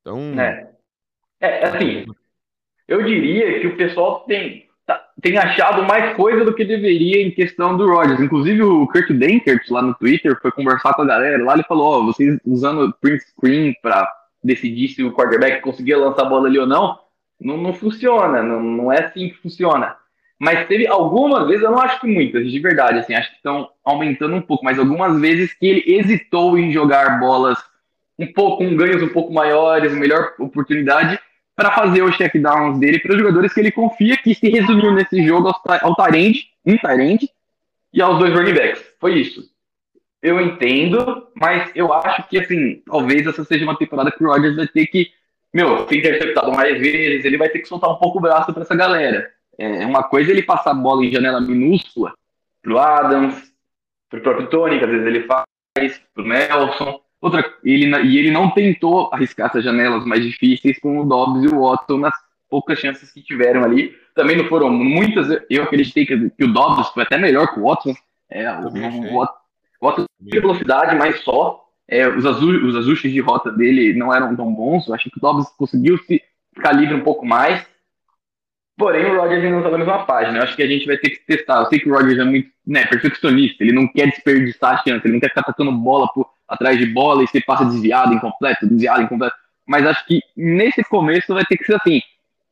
Então. 0.00 0.18
É. 0.40 0.72
é, 1.40 1.64
assim, 1.66 2.06
eu 2.88 3.04
diria 3.04 3.60
que 3.60 3.66
o 3.66 3.76
pessoal 3.76 4.24
tem, 4.24 4.65
tem 5.22 5.38
achado 5.38 5.82
mais 5.84 6.14
coisa 6.14 6.44
do 6.44 6.54
que 6.54 6.64
deveria 6.64 7.26
em 7.26 7.30
questão 7.30 7.76
do 7.76 7.86
Rodgers. 7.86 8.20
Inclusive, 8.20 8.62
o 8.62 8.86
Kirk 8.88 9.12
Dankert 9.14 9.62
lá 9.70 9.80
no 9.80 9.94
Twitter 9.94 10.38
foi 10.40 10.50
conversar 10.52 10.92
com 10.94 11.02
a 11.02 11.06
galera 11.06 11.42
lá. 11.42 11.54
Ele 11.54 11.62
falou: 11.62 11.86
Ó, 11.86 11.98
oh, 11.98 12.06
vocês 12.06 12.38
usando 12.44 12.94
print 13.00 13.22
screen 13.24 13.74
para 13.80 14.10
decidir 14.44 14.88
se 14.88 15.02
o 15.02 15.12
quarterback 15.12 15.60
conseguia 15.62 15.98
lançar 15.98 16.22
a 16.22 16.28
bola 16.28 16.48
ali 16.48 16.58
ou 16.58 16.66
não, 16.66 16.98
não, 17.40 17.56
não 17.56 17.72
funciona. 17.72 18.42
Não, 18.42 18.62
não 18.62 18.92
é 18.92 19.04
assim 19.04 19.30
que 19.30 19.36
funciona. 19.36 19.96
Mas 20.38 20.68
teve 20.68 20.86
algumas 20.86 21.46
vezes, 21.48 21.62
eu 21.62 21.70
não 21.70 21.80
acho 21.80 21.98
que 21.98 22.06
muitas, 22.06 22.50
de 22.50 22.58
verdade, 22.58 22.98
assim, 22.98 23.14
acho 23.14 23.30
que 23.30 23.36
estão 23.36 23.70
aumentando 23.82 24.36
um 24.36 24.42
pouco, 24.42 24.64
mas 24.64 24.78
algumas 24.78 25.18
vezes 25.18 25.54
que 25.54 25.66
ele 25.66 25.96
hesitou 25.96 26.58
em 26.58 26.70
jogar 26.70 27.18
bolas 27.18 27.58
um 28.18 28.30
pouco, 28.30 28.58
com 28.58 28.76
ganhos 28.76 29.02
um 29.02 29.08
pouco 29.08 29.32
maiores, 29.32 29.94
melhor 29.94 30.34
oportunidade, 30.38 31.18
para 31.56 31.72
fazer 31.72 32.02
os 32.02 32.14
checkdowns 32.14 32.78
dele 32.78 33.00
para 33.00 33.12
os 33.12 33.18
jogadores 33.18 33.52
que 33.52 33.60
ele 33.60 33.72
confia, 33.72 34.16
que 34.18 34.34
se 34.34 34.48
resumiu 34.50 34.92
nesse 34.92 35.26
jogo 35.26 35.48
ao, 35.48 35.60
ao 35.82 35.96
Tyrande, 35.96 36.50
um 36.64 36.76
Tyrande, 36.76 37.30
e 37.92 38.02
aos 38.02 38.18
dois 38.18 38.34
running 38.34 38.52
backs. 38.52 38.84
Foi 39.00 39.18
isso. 39.18 39.50
Eu 40.22 40.38
entendo, 40.40 41.28
mas 41.34 41.70
eu 41.74 41.92
acho 41.94 42.28
que, 42.28 42.38
assim, 42.38 42.82
talvez 42.84 43.26
essa 43.26 43.42
seja 43.44 43.64
uma 43.64 43.78
temporada 43.78 44.10
que 44.10 44.22
o 44.22 44.28
Rodgers 44.28 44.56
vai 44.56 44.68
ter 44.68 44.86
que, 44.86 45.10
meu, 45.52 45.88
ser 45.88 45.96
interceptado 45.96 46.52
mais 46.52 46.78
vezes, 46.78 47.24
ele 47.24 47.38
vai 47.38 47.48
ter 47.48 47.60
que 47.60 47.68
soltar 47.68 47.90
um 47.90 47.96
pouco 47.96 48.18
o 48.18 48.20
braço 48.20 48.52
para 48.52 48.62
essa 48.62 48.76
galera. 48.76 49.30
É 49.58 49.86
uma 49.86 50.02
coisa 50.02 50.30
ele 50.30 50.42
passar 50.42 50.72
a 50.72 50.74
bola 50.74 51.04
em 51.04 51.10
janela 51.10 51.40
minúscula 51.40 52.12
pro 52.60 52.78
Adams, 52.78 53.50
pro 54.10 54.20
próprio 54.20 54.48
Tony, 54.48 54.78
que 54.78 54.84
às 54.84 54.90
vezes 54.90 55.06
ele 55.06 55.22
faz, 55.22 55.46
pro 56.12 56.26
Nelson. 56.26 57.00
Outra, 57.20 57.44
ele, 57.64 57.86
e 58.04 58.18
ele 58.18 58.30
não 58.30 58.50
tentou 58.50 59.10
arriscar 59.12 59.48
essas 59.48 59.64
janelas 59.64 60.04
mais 60.04 60.22
difíceis 60.22 60.78
com 60.78 61.00
o 61.00 61.04
Dobbs 61.04 61.44
e 61.44 61.54
o 61.54 61.62
Watson 61.62 61.98
nas 61.98 62.14
poucas 62.48 62.78
chances 62.78 63.10
que 63.12 63.22
tiveram 63.22 63.64
ali. 63.64 63.94
Também 64.14 64.36
não 64.36 64.46
foram 64.46 64.70
muitas, 64.70 65.42
eu 65.50 65.62
acreditei 65.62 66.06
que, 66.06 66.30
que 66.30 66.44
o 66.44 66.52
Dobbs 66.52 66.88
foi 66.88 67.02
até 67.02 67.18
melhor 67.18 67.52
que 67.52 67.60
o 67.60 67.64
Watson. 67.64 67.94
É, 68.30 68.50
o, 68.50 68.68
o, 68.68 69.22
o 69.22 69.86
Watson 69.86 70.06
tinha 70.28 70.40
velocidade, 70.40 70.96
mas 70.96 71.20
só. 71.20 71.62
É, 71.88 72.08
os, 72.08 72.24
os 72.24 72.76
ajustes 72.76 73.12
de 73.12 73.20
rota 73.20 73.50
dele 73.50 73.94
não 73.94 74.12
eram 74.12 74.34
tão 74.34 74.52
bons. 74.52 74.88
Eu 74.88 74.94
acho 74.94 75.08
que 75.08 75.18
o 75.18 75.20
Dobbs 75.20 75.48
conseguiu 75.56 75.96
se 75.98 76.20
ficar 76.54 76.72
livre 76.72 76.94
um 76.94 77.04
pouco 77.04 77.24
mais. 77.24 77.64
Porém, 78.76 79.06
o 79.06 79.18
Rodgers 79.18 79.42
ainda 79.42 79.50
não 79.50 79.58
está 79.58 79.70
na 79.70 79.78
mesma 79.78 80.04
página. 80.04 80.38
Eu 80.38 80.42
acho 80.42 80.56
que 80.56 80.62
a 80.62 80.66
gente 80.66 80.86
vai 80.86 80.98
ter 80.98 81.10
que 81.10 81.24
testar. 81.24 81.60
Eu 81.60 81.66
sei 81.66 81.78
que 81.78 81.88
o 81.88 81.94
Rodgers 81.94 82.18
é 82.18 82.24
muito 82.24 82.50
né, 82.66 82.84
perfeccionista, 82.84 83.62
ele 83.62 83.72
não 83.72 83.86
quer 83.86 84.10
desperdiçar 84.10 84.74
a 84.74 84.76
chance, 84.78 85.06
ele 85.06 85.14
não 85.14 85.20
quer 85.20 85.28
ficar 85.28 85.44
tacando 85.44 85.70
bola 85.70 86.08
por, 86.12 86.28
atrás 86.48 86.78
de 86.78 86.86
bola 86.86 87.22
e 87.22 87.26
você 87.26 87.40
passa 87.40 87.64
desviado, 87.64 88.14
incompleto, 88.14 88.66
desviado, 88.66 89.02
incompleto. 89.02 89.36
Mas 89.66 89.86
acho 89.86 90.06
que 90.06 90.20
nesse 90.36 90.82
começo 90.84 91.34
vai 91.34 91.44
ter 91.44 91.56
que 91.56 91.64
ser 91.64 91.74
assim. 91.74 92.00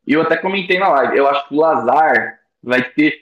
E 0.07 0.13
eu 0.13 0.23
até 0.23 0.37
comentei 0.37 0.79
na 0.79 0.89
live, 0.89 1.17
eu 1.17 1.29
acho 1.29 1.49
que 1.49 1.55
o 1.55 1.59
Lazar 1.59 2.39
vai 2.63 2.83
ter 2.83 3.21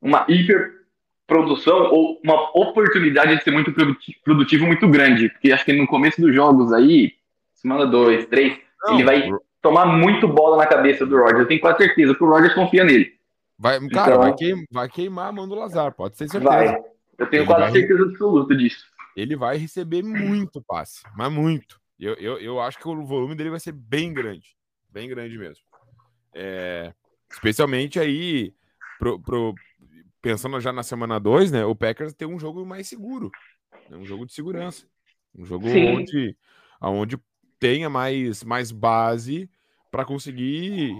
uma 0.00 0.24
hiper 0.28 0.78
produção 1.26 1.90
ou 1.92 2.20
uma 2.24 2.50
oportunidade 2.58 3.36
de 3.36 3.44
ser 3.44 3.50
muito 3.50 3.72
produtivo 4.24 4.66
muito 4.66 4.88
grande. 4.88 5.28
Porque 5.28 5.52
acho 5.52 5.64
que 5.64 5.72
no 5.72 5.86
começo 5.86 6.20
dos 6.20 6.34
jogos 6.34 6.72
aí, 6.72 7.12
semana 7.54 7.86
2, 7.86 8.26
3, 8.26 8.58
ele 8.90 9.04
vai 9.04 9.30
tomar 9.60 9.86
muito 9.86 10.26
bola 10.26 10.56
na 10.56 10.66
cabeça 10.66 11.04
do 11.04 11.16
Rodgers. 11.16 11.40
Eu 11.40 11.48
tenho 11.48 11.60
quase 11.60 11.78
certeza 11.78 12.14
que 12.14 12.24
o 12.24 12.28
Rodgers 12.28 12.54
confia 12.54 12.84
nele. 12.84 13.12
Vai, 13.58 13.78
cara, 13.88 14.10
então, 14.10 14.18
vai, 14.22 14.34
queimar, 14.34 14.64
vai, 14.70 14.88
queimar, 14.88 15.28
a 15.28 15.32
mão 15.32 15.48
do 15.48 15.54
Lazar, 15.54 15.92
pode 15.92 16.16
ter 16.16 16.28
certeza. 16.28 16.44
Vai. 16.44 16.78
Eu 17.18 17.26
tenho 17.26 17.40
ele 17.40 17.46
quase 17.46 17.62
vai, 17.62 17.72
certeza 17.72 18.02
absoluta 18.04 18.54
disso. 18.54 18.86
Ele 19.18 19.34
vai 19.34 19.56
receber 19.56 20.00
muito 20.02 20.62
passe, 20.62 21.02
mas 21.16 21.32
muito. 21.32 21.80
Eu, 21.98 22.14
eu, 22.14 22.38
eu 22.38 22.60
acho 22.60 22.78
que 22.78 22.86
o 22.86 23.04
volume 23.04 23.34
dele 23.34 23.50
vai 23.50 23.58
ser 23.58 23.72
bem 23.72 24.12
grande. 24.12 24.56
Bem 24.88 25.08
grande 25.08 25.36
mesmo. 25.36 25.64
É, 26.32 26.94
especialmente 27.28 27.98
aí, 27.98 28.54
pro, 28.96 29.18
pro, 29.18 29.56
pensando 30.22 30.60
já 30.60 30.72
na 30.72 30.84
semana 30.84 31.18
2, 31.18 31.50
né? 31.50 31.64
O 31.64 31.74
Packers 31.74 32.14
tem 32.14 32.28
um 32.28 32.38
jogo 32.38 32.64
mais 32.64 32.88
seguro. 32.88 33.28
Né, 33.90 33.96
um 33.96 34.04
jogo 34.04 34.24
de 34.24 34.32
segurança. 34.32 34.86
Um 35.34 35.44
jogo 35.44 35.68
Sim. 35.68 35.96
onde, 35.96 36.36
onde 36.80 37.18
tenha 37.58 37.90
mais, 37.90 38.44
mais 38.44 38.70
base 38.70 39.50
para 39.90 40.04
conseguir 40.04 40.92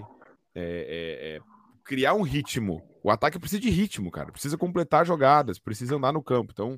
é, 0.53 0.61
é, 0.61 1.37
é, 1.37 1.41
criar 1.85 2.15
um 2.15 2.21
ritmo. 2.21 2.83
O 3.01 3.09
ataque 3.09 3.39
precisa 3.39 3.61
de 3.61 3.69
ritmo, 3.69 4.11
cara. 4.11 4.29
Precisa 4.29 4.57
completar 4.57 5.05
jogadas, 5.05 5.57
precisa 5.57 5.95
andar 5.95 6.11
no 6.11 6.21
campo. 6.21 6.51
Então, 6.51 6.77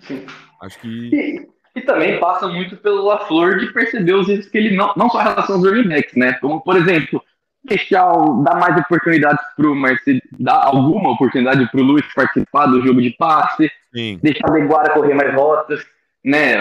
Sim. 0.00 0.26
acho 0.60 0.78
que. 0.80 0.88
E, 0.88 1.48
e 1.76 1.80
também 1.82 2.18
passa 2.20 2.48
muito 2.48 2.76
pelo 2.76 3.04
LaFleur 3.04 3.58
de 3.58 3.72
perceber 3.72 4.14
os 4.14 4.28
erros 4.28 4.48
que 4.48 4.58
ele 4.58 4.76
não. 4.76 4.92
Não 4.96 5.08
só 5.08 5.20
em 5.20 5.24
relação 5.24 5.56
aos 5.56 5.64
running 5.64 5.88
backs, 5.88 6.14
né? 6.14 6.32
Como, 6.34 6.60
por 6.60 6.76
exemplo, 6.76 7.22
deixar, 7.64 8.10
dar 8.42 8.58
mais 8.58 8.76
oportunidades 8.78 9.44
para 9.56 9.66
o 9.66 9.74
Marcelo, 9.74 10.20
dar 10.38 10.64
alguma 10.64 11.12
oportunidade 11.12 11.68
para 11.70 11.80
o 11.80 11.84
Luiz 11.84 12.04
participar 12.14 12.66
do 12.66 12.84
jogo 12.84 13.00
de 13.00 13.10
passe, 13.10 13.70
Sim. 13.94 14.18
deixar 14.22 14.50
o 14.50 14.54
Deguara 14.54 14.92
correr 14.94 15.14
mais 15.14 15.34
rotas, 15.34 15.84
né? 16.24 16.56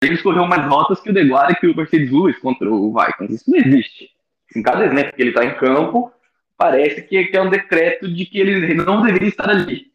Davis 0.00 0.22
correu 0.22 0.46
mais 0.46 0.64
rotas 0.66 1.00
que 1.00 1.10
o 1.10 1.12
Deguara 1.12 1.52
e 1.52 1.56
que 1.56 1.66
o 1.66 1.76
Mercedes 1.76 2.10
Lewis 2.10 2.38
contra 2.38 2.70
o 2.70 2.94
Vikings. 2.94 3.34
Isso 3.34 3.50
não 3.50 3.58
existe. 3.58 4.10
Em 4.54 4.62
cada 4.62 4.86
exemplo 4.86 5.12
que 5.12 5.22
ele 5.22 5.30
está 5.30 5.44
em 5.44 5.54
campo, 5.56 6.12
parece 6.56 7.02
que, 7.02 7.30
é 7.32 7.42
um 7.42 7.50
decreto 7.50 8.08
de 8.08 8.24
que 8.24 8.38
ele 8.38 8.74
não 8.74 9.02
deveria 9.02 9.28
estar 9.28 9.50
ali. 9.50 9.88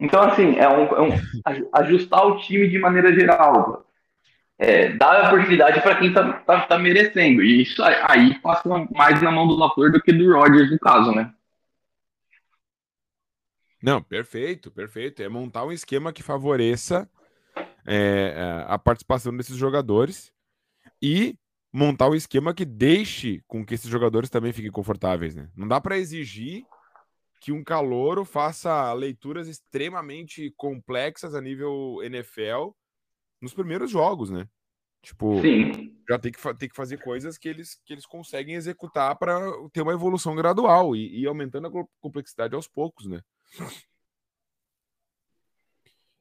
Então, 0.00 0.22
assim, 0.22 0.56
é 0.56 0.68
um, 0.68 0.84
é 0.84 1.02
um 1.02 1.68
ajustar 1.74 2.26
o 2.26 2.38
time 2.38 2.68
de 2.68 2.78
maneira 2.78 3.12
geral 3.12 3.84
é, 4.58 4.92
dá 4.96 5.28
oportunidade 5.28 5.80
para 5.80 5.96
quem 5.96 6.12
tá, 6.12 6.32
tá, 6.40 6.66
tá, 6.66 6.78
merecendo. 6.78 7.42
E 7.42 7.62
isso 7.62 7.80
aí 7.82 8.38
passa 8.40 8.68
mais 8.90 9.22
na 9.22 9.30
mão 9.30 9.46
do 9.46 9.54
LaFleur 9.54 9.92
do 9.92 10.02
que 10.02 10.12
do 10.12 10.32
Rodgers, 10.32 10.70
no 10.70 10.78
caso, 10.80 11.12
né? 11.12 11.32
Não, 13.80 14.02
perfeito, 14.02 14.70
perfeito. 14.72 15.22
É 15.22 15.28
montar 15.28 15.64
um 15.64 15.70
esquema 15.70 16.12
que 16.12 16.24
favoreça 16.24 17.08
é, 17.86 18.34
é 18.36 18.64
a 18.66 18.76
participação 18.76 19.34
desses 19.36 19.56
jogadores 19.56 20.32
e 21.00 21.36
montar 21.72 22.08
um 22.08 22.14
esquema 22.14 22.52
que 22.52 22.64
deixe 22.64 23.40
com 23.46 23.64
que 23.64 23.74
esses 23.74 23.88
jogadores 23.88 24.28
também 24.28 24.52
fiquem 24.52 24.72
confortáveis, 24.72 25.36
né? 25.36 25.48
Não 25.56 25.68
dá 25.68 25.80
para 25.80 25.96
exigir 25.96 26.64
que 27.40 27.52
um 27.52 27.62
calouro 27.62 28.24
faça 28.24 28.92
leituras 28.92 29.48
extremamente 29.48 30.52
complexas 30.56 31.34
a 31.34 31.40
nível 31.40 32.02
NFL 32.02 32.70
nos 33.40 33.54
primeiros 33.54 33.90
jogos, 33.90 34.30
né? 34.30 34.48
Tipo, 35.02 35.40
Sim. 35.40 35.96
já 36.08 36.18
tem 36.18 36.32
que, 36.32 36.54
tem 36.54 36.68
que 36.68 36.74
fazer 36.74 36.98
coisas 36.98 37.38
que 37.38 37.48
eles, 37.48 37.80
que 37.84 37.92
eles 37.92 38.04
conseguem 38.04 38.56
executar 38.56 39.16
para 39.16 39.40
ter 39.72 39.82
uma 39.82 39.92
evolução 39.92 40.34
gradual 40.34 40.96
e, 40.96 41.20
e 41.20 41.26
aumentando 41.26 41.68
a 41.68 41.86
complexidade 42.00 42.54
aos 42.54 42.66
poucos, 42.66 43.06
né? 43.06 43.22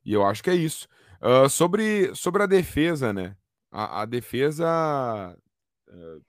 E 0.05 0.13
eu 0.13 0.25
acho 0.25 0.43
que 0.43 0.49
é 0.49 0.55
isso. 0.55 0.87
Uh, 1.21 1.49
sobre, 1.49 2.13
sobre 2.15 2.43
a 2.43 2.45
defesa, 2.45 3.11
né? 3.11 3.35
A, 3.71 4.03
a 4.03 4.05
defesa 4.05 5.37
uh, 5.89 6.25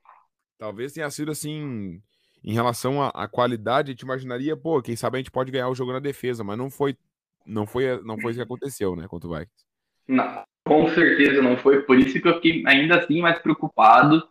talvez 0.58 0.92
tenha 0.92 1.08
sido 1.10 1.30
assim, 1.30 2.02
em 2.42 2.52
relação 2.52 3.02
à 3.02 3.28
qualidade, 3.28 3.90
a 3.90 3.92
gente 3.92 4.02
imaginaria, 4.02 4.56
pô, 4.56 4.80
quem 4.80 4.96
sabe 4.96 5.16
a 5.16 5.20
gente 5.20 5.30
pode 5.30 5.50
ganhar 5.50 5.68
o 5.68 5.74
jogo 5.74 5.92
na 5.92 5.98
defesa, 5.98 6.44
mas 6.44 6.56
não 6.56 6.70
foi, 6.70 6.96
não 7.44 7.66
foi, 7.66 8.00
não 8.02 8.18
foi 8.18 8.30
isso 8.30 8.40
que 8.40 8.44
aconteceu, 8.44 8.94
né, 8.94 9.06
contra 9.08 9.28
o 9.28 9.32
Vikings. 9.32 9.64
Não, 10.06 10.42
com 10.64 10.88
certeza 10.90 11.42
não 11.42 11.56
foi. 11.56 11.82
Por 11.82 11.98
isso 11.98 12.20
que 12.20 12.28
eu 12.28 12.34
fiquei 12.34 12.62
ainda 12.66 12.98
assim 12.98 13.20
mais 13.20 13.38
preocupado 13.40 14.22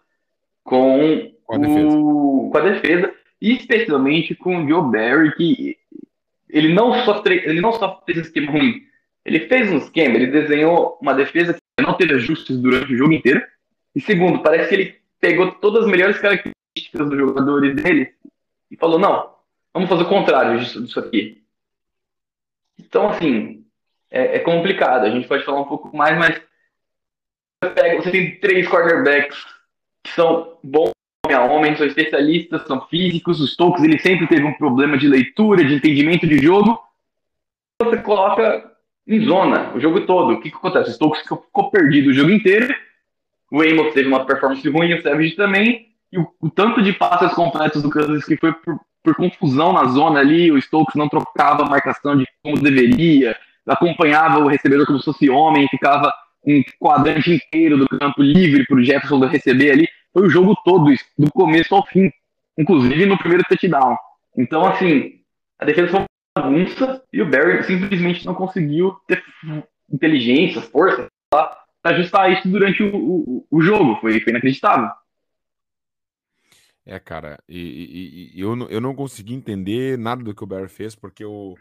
com, 0.63 1.31
com, 1.43 1.55
a, 1.55 1.57
defesa. 1.57 1.97
O, 1.97 2.49
com 2.51 2.57
a 2.57 2.61
defesa, 2.61 3.13
e 3.41 3.55
especialmente 3.55 4.35
com 4.35 4.63
o 4.63 4.67
Joe 4.67 4.91
Barry, 4.91 5.35
que 5.35 5.77
ele 6.49 6.73
não 6.73 6.93
só, 7.03 7.21
ele 7.25 7.61
não 7.61 7.73
só 7.73 8.01
fez 8.05 8.17
um 8.17 8.21
esquema 8.21 8.51
ruim, 8.51 8.81
ele 9.25 9.41
fez 9.41 9.71
um 9.71 9.77
esquema, 9.77 10.15
ele 10.15 10.27
desenhou 10.27 10.97
uma 11.01 11.13
defesa 11.13 11.53
que 11.53 11.85
não 11.85 11.95
teve 11.95 12.13
ajustes 12.13 12.57
durante 12.57 12.93
o 12.93 12.97
jogo 12.97 13.13
inteiro. 13.13 13.41
E 13.93 14.01
segundo, 14.01 14.41
parece 14.41 14.69
que 14.69 14.75
ele 14.75 14.95
pegou 15.19 15.51
todas 15.51 15.83
as 15.83 15.91
melhores 15.91 16.17
características 16.17 16.56
dos 16.93 17.17
jogadores 17.17 17.75
dele 17.75 18.13
e 18.69 18.75
falou: 18.77 18.99
não, 18.99 19.33
vamos 19.73 19.89
fazer 19.89 20.03
o 20.03 20.09
contrário 20.09 20.59
disso, 20.59 20.83
disso 20.83 20.99
aqui. 20.99 21.43
Então, 22.77 23.09
assim, 23.09 23.65
é, 24.09 24.37
é, 24.37 24.39
complicado. 24.39 25.05
A 25.05 25.09
gente 25.09 25.27
pode 25.27 25.43
falar 25.43 25.61
um 25.61 25.67
pouco 25.67 25.95
mais, 25.95 26.17
mas 26.17 26.41
você 27.97 28.11
tem 28.11 28.39
três 28.39 28.67
quarterbacks 28.67 29.37
que 30.03 30.11
são 30.11 30.57
bons 30.63 30.91
homem 31.25 31.35
a 31.35 31.43
homem, 31.43 31.75
são 31.75 31.85
especialistas, 31.85 32.65
são 32.65 32.87
físicos. 32.87 33.41
Os 33.41 33.53
Stokes 33.53 33.83
ele 33.83 33.99
sempre 33.99 34.27
teve 34.27 34.43
um 34.43 34.53
problema 34.53 34.97
de 34.97 35.07
leitura, 35.07 35.63
de 35.63 35.75
entendimento 35.75 36.25
de 36.25 36.37
jogo. 36.37 36.79
Você 37.81 37.97
coloca 37.97 38.71
em 39.05 39.25
zona 39.25 39.73
o 39.73 39.79
jogo 39.79 40.05
todo. 40.05 40.33
O 40.33 40.41
que, 40.41 40.49
que 40.49 40.57
acontece? 40.57 40.91
O 40.91 40.93
Stokes 40.93 41.21
ficou 41.21 41.69
perdido 41.69 42.09
o 42.09 42.13
jogo 42.13 42.31
inteiro. 42.31 42.73
O 43.51 43.61
Amos 43.61 43.93
teve 43.93 44.07
uma 44.07 44.25
performance 44.25 44.67
ruim, 44.69 44.93
o 44.93 45.01
Savage 45.01 45.35
também. 45.35 45.95
E 46.11 46.17
o, 46.17 46.27
o 46.41 46.49
tanto 46.49 46.81
de 46.81 46.93
passes 46.93 47.33
completos 47.33 47.81
do 47.81 47.89
Kansas 47.89 48.23
que 48.23 48.37
foi 48.37 48.53
por, 48.53 48.79
por 49.03 49.15
confusão 49.15 49.73
na 49.73 49.85
zona 49.85 50.19
ali, 50.19 50.51
o 50.51 50.61
Stokes 50.61 50.95
não 50.95 51.09
trocava 51.09 51.63
a 51.63 51.69
marcação 51.69 52.17
de 52.17 52.25
como 52.43 52.59
deveria, 52.59 53.35
acompanhava 53.65 54.39
o 54.39 54.47
recebedor 54.47 54.85
como 54.85 54.99
se 54.99 55.05
fosse 55.05 55.29
homem, 55.29 55.67
ficava 55.69 56.13
um 56.45 56.63
quadrante 56.79 57.31
inteiro 57.31 57.77
do 57.77 57.87
campo 57.87 58.21
livre 58.21 58.65
para 58.65 58.77
o 58.77 58.83
Jefferson 58.83 59.19
receber 59.25 59.71
ali. 59.71 59.87
Foi 60.13 60.25
o 60.25 60.29
jogo 60.29 60.55
todo, 60.63 60.93
do 61.17 61.31
começo 61.31 61.75
ao 61.75 61.85
fim, 61.85 62.09
inclusive 62.57 63.05
no 63.05 63.17
primeiro 63.17 63.43
touchdown. 63.47 63.97
Então, 64.37 64.65
assim, 64.65 65.19
a 65.59 65.65
defesa 65.65 65.89
foi 65.89 65.99
uma 65.99 66.07
bagunça 66.35 67.03
e 67.11 67.21
o 67.21 67.29
Barry 67.29 67.63
simplesmente 67.63 68.25
não 68.25 68.33
conseguiu 68.33 68.95
ter 69.07 69.23
inteligência, 69.91 70.61
força 70.61 71.07
para 71.29 71.65
ajustar 71.83 72.31
isso 72.31 72.47
durante 72.47 72.81
o, 72.83 72.95
o, 72.95 73.47
o 73.51 73.61
jogo. 73.61 73.97
Foi, 73.99 74.19
foi 74.19 74.31
inacreditável. 74.31 74.89
É, 76.89 76.97
cara, 76.99 77.37
e, 77.49 77.59
e, 77.59 78.37
e, 78.37 78.39
eu, 78.39 78.57
eu 78.69 78.79
não 78.79 78.95
consegui 78.95 79.33
entender 79.33 79.97
nada 79.97 80.23
do 80.23 80.33
que 80.33 80.41
o 80.41 80.47
Barry 80.47 80.69
fez, 80.69 80.95
porque 80.95 81.25
o, 81.25 81.53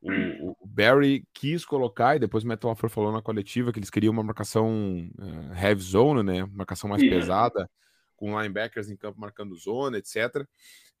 o, 0.00 0.56
o, 0.62 0.64
Barry 0.64 1.26
quis 1.34 1.64
colocar, 1.64 2.14
e 2.14 2.20
depois 2.20 2.44
o 2.44 2.46
Matt 2.46 2.62
LaFleur 2.62 2.88
falou 2.88 3.10
na 3.10 3.20
coletiva 3.20 3.72
que 3.72 3.80
eles 3.80 3.90
queriam 3.90 4.12
uma 4.12 4.22
marcação 4.22 5.10
uh, 5.18 5.54
heavy 5.60 5.82
zone, 5.82 6.22
né? 6.22 6.46
Marcação 6.52 6.88
mais 6.88 7.02
yeah. 7.02 7.20
pesada, 7.20 7.68
com 8.14 8.40
linebackers 8.40 8.88
em 8.88 8.96
campo 8.96 9.20
marcando 9.20 9.56
zona, 9.56 9.98
etc. 9.98 10.46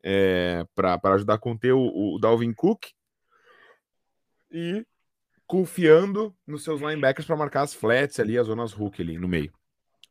É, 0.02 0.66
para 0.74 0.98
ajudar 1.14 1.34
a 1.34 1.38
conter 1.38 1.72
o, 1.72 2.16
o 2.16 2.18
Dalvin 2.18 2.52
Cook. 2.52 2.86
E 4.50 4.84
confiando 5.46 6.34
nos 6.44 6.64
seus 6.64 6.80
linebackers 6.80 7.24
para 7.24 7.36
marcar 7.36 7.62
as 7.62 7.72
flats 7.72 8.18
ali, 8.18 8.36
as 8.36 8.48
zonas 8.48 8.76
hook 8.76 9.00
ali 9.00 9.16
no 9.16 9.28
meio. 9.28 9.52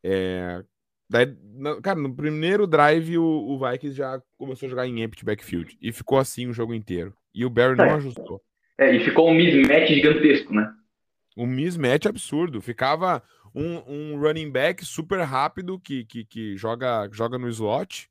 É, 0.02 0.64
daí, 1.10 1.36
cara, 1.82 2.00
no 2.00 2.16
primeiro 2.16 2.68
drive 2.68 3.18
o, 3.18 3.24
o, 3.24 3.60
Vikings 3.60 3.98
já 3.98 4.22
começou 4.38 4.68
a 4.68 4.70
jogar 4.70 4.88
em 4.88 5.02
empty 5.02 5.26
backfield 5.26 5.78
e 5.82 5.92
ficou 5.92 6.18
assim 6.18 6.48
o 6.48 6.54
jogo 6.54 6.74
inteiro. 6.74 7.14
E 7.34 7.46
o 7.46 7.50
Barry 7.50 7.76
não 7.76 7.86
é. 7.86 7.94
ajustou. 7.94 8.42
É, 8.78 8.96
e 8.96 9.04
ficou 9.04 9.30
um 9.30 9.34
mismatch 9.34 9.90
gigantesco, 9.90 10.54
né? 10.54 10.72
Um 11.36 11.46
mismatch 11.46 12.06
absurdo. 12.06 12.62
Ficava 12.62 13.22
um, 13.54 13.82
um 13.88 14.20
running 14.20 14.52
back 14.52 14.86
super 14.86 15.20
rápido 15.22 15.80
que, 15.80 16.06
que, 16.06 16.26
que 16.26 16.56
joga, 16.56 17.10
joga 17.12 17.38
no 17.38 17.50
slot, 17.50 18.10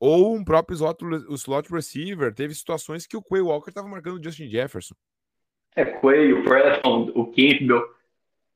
ou 0.00 0.34
um 0.34 0.44
próprio 0.44 0.74
slot, 0.74 1.04
o 1.04 1.34
slot 1.34 1.70
receiver. 1.72 2.34
Teve 2.34 2.54
situações 2.54 3.06
que 3.06 3.16
o 3.16 3.22
Quay 3.22 3.42
Walker 3.42 3.70
estava 3.70 3.88
marcando 3.88 4.18
o 4.18 4.22
Justin 4.22 4.48
Jefferson. 4.48 4.94
É, 5.76 5.84
Quay, 5.84 6.32
o 6.32 6.44
Preston, 6.44 7.12
o 7.14 7.26
Campbell. 7.26 7.97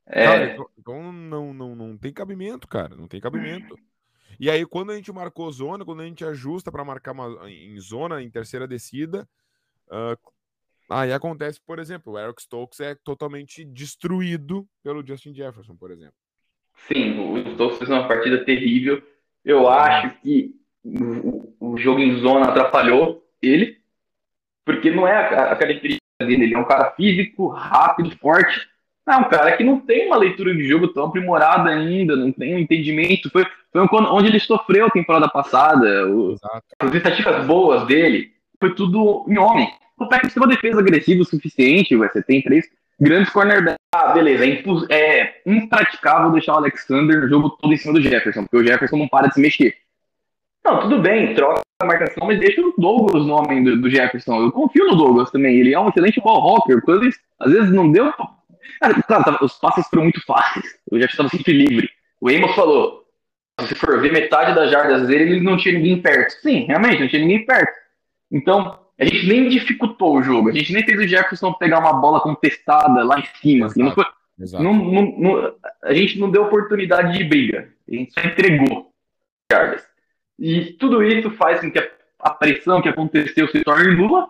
É... 0.05 0.25
Cara, 0.25 0.53
então, 0.53 0.69
então 0.77 1.11
não, 1.13 1.53
não, 1.53 1.75
não 1.75 1.97
tem 1.97 2.11
cabimento, 2.11 2.67
cara. 2.67 2.95
Não 2.95 3.07
tem 3.07 3.21
cabimento. 3.21 3.77
E 4.39 4.49
aí, 4.49 4.65
quando 4.65 4.91
a 4.91 4.95
gente 4.95 5.11
marcou 5.11 5.51
zona, 5.51 5.85
quando 5.85 6.01
a 6.01 6.05
gente 6.05 6.25
ajusta 6.25 6.71
para 6.71 6.83
marcar 6.83 7.11
uma, 7.11 7.49
em 7.49 7.79
zona, 7.79 8.21
em 8.21 8.29
terceira 8.29 8.67
descida, 8.67 9.27
uh, 9.87 10.17
Aí 10.89 11.13
acontece, 11.13 11.59
por 11.65 11.79
exemplo, 11.79 12.13
o 12.13 12.19
Eric 12.19 12.41
Stokes 12.41 12.79
é 12.79 12.95
totalmente 12.95 13.63
destruído 13.63 14.67
pelo 14.83 15.05
Justin 15.05 15.33
Jefferson, 15.33 15.75
por 15.75 15.91
exemplo. 15.91 16.13
Sim, 16.87 17.19
o 17.19 17.51
Stokes 17.53 17.77
fez 17.77 17.89
uma 17.89 18.07
partida 18.07 18.43
terrível. 18.43 19.01
Eu 19.43 19.67
acho 19.69 20.15
que 20.21 20.55
o, 20.83 21.55
o 21.59 21.77
jogo 21.77 21.99
em 21.99 22.19
zona 22.19 22.49
atrapalhou 22.49 23.25
ele, 23.41 23.81
porque 24.65 24.91
não 24.91 25.07
é 25.07 25.15
a, 25.15 25.51
a 25.51 25.55
característica 25.55 26.03
dele. 26.19 26.43
Ele 26.43 26.55
é 26.55 26.59
um 26.59 26.67
cara 26.67 26.91
físico, 26.91 27.47
rápido, 27.47 28.15
forte. 28.17 28.69
É 29.05 29.17
um 29.17 29.25
cara 29.25 29.57
que 29.57 29.63
não 29.63 29.79
tem 29.79 30.07
uma 30.07 30.15
leitura 30.15 30.55
de 30.55 30.65
jogo 30.65 30.87
tão 30.87 31.05
aprimorada 31.05 31.69
ainda, 31.69 32.15
não 32.15 32.31
tem 32.31 32.55
um 32.55 32.59
entendimento. 32.59 33.29
Foi, 33.29 33.45
foi 33.71 33.81
onde 33.91 34.29
ele 34.29 34.39
sofreu 34.39 34.85
a 34.85 34.91
temporada 34.91 35.27
passada. 35.27 36.07
O, 36.07 36.35
as 36.79 36.93
estatísticas 36.93 37.45
boas 37.45 37.85
dele 37.85 38.31
foi 38.59 38.73
tudo 38.73 39.25
em 39.27 39.37
homem. 39.37 39.69
O 39.97 40.07
Packers 40.07 40.33
tem 40.33 40.41
uma 40.41 40.49
defesa 40.49 40.79
agressiva 40.79 41.21
o 41.21 41.25
suficiente, 41.25 41.95
você 41.95 42.23
tem 42.23 42.41
três 42.41 42.65
grandes 42.99 43.31
cornerbacks. 43.31 43.77
Ah, 43.93 44.13
beleza, 44.13 44.45
é, 44.45 45.19
é 45.19 45.41
impraticável 45.45 46.31
deixar 46.31 46.53
o 46.53 46.57
Alexander 46.57 47.21
no 47.21 47.29
jogo 47.29 47.49
todo 47.51 47.73
em 47.73 47.77
cima 47.77 47.93
do 47.93 48.01
Jefferson, 48.01 48.43
porque 48.43 48.57
o 48.57 48.65
Jefferson 48.65 48.97
não 48.97 49.07
para 49.07 49.27
de 49.27 49.35
se 49.35 49.41
mexer. 49.41 49.75
Não, 50.65 50.79
tudo 50.79 51.01
bem, 51.01 51.35
troca 51.35 51.61
a 51.81 51.85
marcação, 51.85 52.25
mas 52.25 52.39
deixa 52.39 52.61
o 52.61 52.73
Douglas 52.77 53.25
no 53.25 53.33
homem 53.33 53.63
do, 53.63 53.81
do, 53.81 53.89
Jefferson. 53.89 54.43
Eu 54.43 54.51
confio 54.51 54.87
no 54.87 54.95
Douglas 54.95 55.29
também, 55.29 55.57
ele 55.57 55.73
é 55.73 55.79
um 55.79 55.89
excelente 55.89 56.21
ball 56.21 56.39
rocker. 56.39 56.81
Coisas, 56.81 57.15
às 57.39 57.51
vezes 57.51 57.71
não 57.71 57.91
deu. 57.91 58.11
Cara, 58.79 59.01
claro, 59.03 59.37
os 59.41 59.53
passes 59.53 59.87
foram 59.87 60.03
muito 60.03 60.23
fáceis. 60.25 60.65
O 60.91 60.95
Jefferson 60.95 61.23
estava 61.23 61.29
sempre 61.29 61.53
livre. 61.53 61.89
O 62.19 62.29
Amos 62.29 62.55
falou: 62.55 63.05
se 63.61 63.75
for 63.75 64.01
ver 64.01 64.11
metade 64.11 64.55
das 64.55 64.71
jardas 64.71 65.07
dele, 65.07 65.35
ele 65.35 65.41
não 65.41 65.57
tinha 65.57 65.73
ninguém 65.75 66.01
perto. 66.01 66.31
Sim, 66.41 66.65
realmente, 66.65 67.01
não 67.01 67.07
tinha 67.07 67.21
ninguém 67.21 67.45
perto. 67.45 67.73
Então, 68.31 68.79
a 68.99 69.05
gente 69.05 69.27
nem 69.27 69.49
dificultou 69.49 70.17
o 70.17 70.23
jogo. 70.23 70.49
A 70.49 70.53
gente 70.53 70.73
nem 70.73 70.83
fez 70.83 70.99
o 70.99 71.07
Jefferson 71.07 71.53
pegar 71.53 71.79
uma 71.79 71.93
bola 71.93 72.21
contestada 72.21 73.03
lá 73.03 73.19
em 73.19 73.25
cima. 73.41 73.67
Assim, 73.67 73.83
não 73.83 73.91
foi, 73.91 74.05
não, 74.59 74.73
não, 74.73 75.17
não, 75.17 75.55
a 75.83 75.93
gente 75.93 76.19
não 76.19 76.31
deu 76.31 76.43
oportunidade 76.43 77.17
de 77.17 77.23
briga. 77.23 77.69
A 77.87 77.95
gente 77.95 78.13
só 78.13 78.21
entregou 78.21 78.91
jardas. 79.51 79.85
E 80.39 80.73
tudo 80.73 81.03
isso 81.03 81.29
faz 81.31 81.61
com 81.61 81.71
que 81.71 81.79
a, 82.19 82.29
pressão 82.31 82.81
que 82.81 82.89
aconteceu 82.89 83.47
se 83.47 83.63
torne 83.63 83.95
nula. 83.95 84.27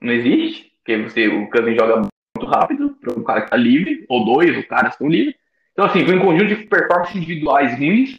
Não 0.00 0.12
existe, 0.12 0.72
porque 0.78 0.96
você, 1.02 1.28
o 1.28 1.48
Cousins 1.48 1.76
joga 1.76 2.08
rápido 2.52 2.96
para 3.00 3.18
um 3.18 3.24
cara 3.24 3.40
que 3.40 3.46
está 3.46 3.56
livre, 3.56 4.04
ou 4.08 4.24
dois, 4.24 4.56
o 4.56 4.66
cara 4.66 4.88
estão 4.88 5.08
livres. 5.08 5.34
Então, 5.72 5.86
assim, 5.86 6.04
foi 6.04 6.16
um 6.16 6.20
conjunto 6.20 6.48
de 6.48 6.66
performances 6.66 7.16
individuais 7.16 7.78
ruins, 7.78 8.18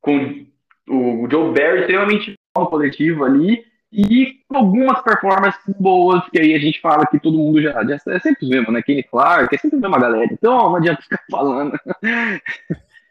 com 0.00 0.46
o 0.88 1.28
Joe 1.30 1.52
Barry 1.52 1.80
extremamente 1.80 2.34
no 2.56 2.66
coletivo 2.66 3.24
ali, 3.24 3.64
e 3.90 4.40
algumas 4.50 5.02
performances 5.02 5.74
boas, 5.78 6.22
que 6.30 6.38
aí 6.38 6.54
a 6.54 6.58
gente 6.58 6.80
fala 6.80 7.06
que 7.06 7.18
todo 7.18 7.38
mundo 7.38 7.60
já, 7.60 7.84
já 7.84 7.94
é 7.94 8.18
sempre 8.20 8.46
o 8.46 8.48
mesmo, 8.48 8.70
né? 8.70 8.82
Kenny 8.82 9.02
Clark, 9.02 9.54
é 9.54 9.58
sempre 9.58 9.78
a 9.78 9.80
mesma 9.80 9.98
galera. 9.98 10.28
Então 10.32 10.56
não 10.56 10.76
adianta 10.76 11.02
ficar 11.02 11.22
falando. 11.30 11.78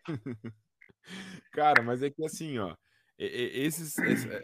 Cara, 1.51 1.81
mas 1.81 2.03
é 2.03 2.09
que 2.09 2.23
assim, 2.23 2.59
ó, 2.59 2.75
esses. 3.17 3.97
esses 3.97 4.31
é, 4.31 4.43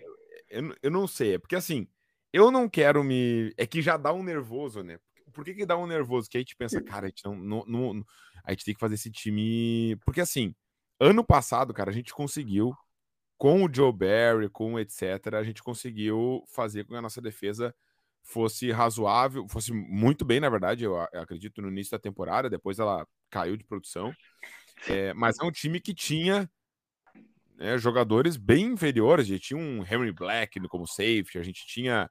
eu, 0.50 0.76
eu 0.82 0.92
não 0.92 1.08
sei, 1.08 1.36
é 1.36 1.38
porque 1.38 1.56
assim, 1.56 1.88
eu 2.32 2.50
não 2.50 2.68
quero 2.68 3.04
me. 3.04 3.54
É 3.56 3.68
que 3.68 3.82
já 3.82 3.96
dá 3.96 4.12
um 4.12 4.24
nervoso, 4.24 4.82
né? 4.82 4.98
Por 5.34 5.44
que, 5.44 5.54
que 5.54 5.66
dá 5.66 5.78
um 5.78 5.88
nervoso? 5.88 6.30
Que 6.30 6.38
a 6.38 6.40
gente 6.42 6.56
pensa, 6.56 6.82
cara, 6.82 7.08
a 7.08 7.10
gente 7.10 7.26
não, 7.26 7.36
não, 7.36 7.66
não, 7.68 8.06
A 8.44 8.52
gente 8.52 8.66
tem 8.66 8.74
que 8.74 8.80
fazer 8.80 8.96
esse 8.96 9.12
time. 9.12 9.96
Porque 10.06 10.22
assim, 10.22 10.56
ano 11.00 11.24
passado, 11.24 11.74
cara, 11.74 11.90
a 11.90 11.94
gente 11.94 12.14
conseguiu, 12.14 12.74
com 13.38 13.66
o 13.66 13.74
Joe 13.74 13.92
Barry, 13.92 14.50
com 14.50 14.80
etc., 14.80 15.34
a 15.34 15.44
gente 15.44 15.64
conseguiu 15.64 16.44
fazer 16.48 16.84
com 16.84 16.92
que 16.92 16.98
a 16.98 17.02
nossa 17.02 17.22
defesa 17.22 17.76
fosse 18.24 18.72
razoável, 18.72 19.48
fosse 19.50 19.74
muito 19.74 20.24
bem, 20.24 20.40
na 20.40 20.50
verdade, 20.50 20.86
eu, 20.86 20.96
eu 21.12 21.22
acredito, 21.22 21.62
no 21.62 21.68
início 21.68 21.92
da 21.92 22.00
temporada, 22.00 22.50
depois 22.50 22.80
ela 22.80 23.06
caiu 23.30 23.58
de 23.58 23.66
produção. 23.66 24.14
É, 24.88 25.14
mas 25.14 25.38
é 25.40 25.44
um 25.44 25.52
time 25.52 25.80
que 25.80 25.94
tinha 25.94 26.50
né, 27.56 27.78
jogadores 27.78 28.38
bem 28.38 28.68
inferiores. 28.68 29.26
A 29.26 29.30
gente 29.30 29.48
tinha 29.48 29.60
um 29.60 29.84
Henry 29.84 30.12
Black 30.12 30.60
como 30.68 30.88
safety, 30.88 31.38
a 31.38 31.44
gente 31.44 31.66
tinha 31.66 32.10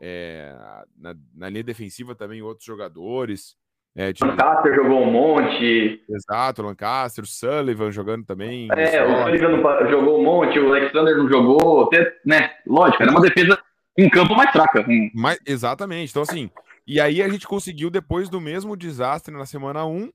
é, 0.00 0.54
na, 0.96 1.14
na, 1.34 1.48
linha 1.50 1.62
defensiva 1.62 2.14
também 2.14 2.40
outros 2.40 2.64
jogadores. 2.64 3.54
É, 3.94 4.12
tinha... 4.12 4.30
Lancaster 4.30 4.74
jogou 4.74 5.02
um 5.02 5.10
monte. 5.10 6.02
Exato, 6.08 6.62
Lancaster, 6.62 7.22
o 7.22 7.26
Sullivan 7.26 7.90
jogando 7.90 8.24
também. 8.24 8.68
É, 8.72 9.04
o 9.04 9.24
Sullivan 9.24 9.90
jogou 9.90 10.20
um 10.20 10.24
monte, 10.24 10.58
o 10.58 10.68
Alexander 10.68 11.16
não 11.16 11.28
jogou, 11.28 11.84
até, 11.84 12.16
né? 12.24 12.50
Lógico, 12.66 13.02
era 13.02 13.12
uma 13.12 13.20
defesa 13.20 13.58
em 13.98 14.08
campo 14.08 14.34
mais 14.34 14.50
fraca. 14.50 14.86
Mas, 15.14 15.38
exatamente, 15.46 16.10
então 16.10 16.22
assim. 16.22 16.50
E 16.86 16.98
aí 17.00 17.22
a 17.22 17.28
gente 17.28 17.46
conseguiu, 17.46 17.90
depois 17.90 18.28
do 18.28 18.40
mesmo 18.40 18.76
desastre 18.76 19.36
na 19.36 19.44
semana 19.44 19.84
1, 19.84 20.10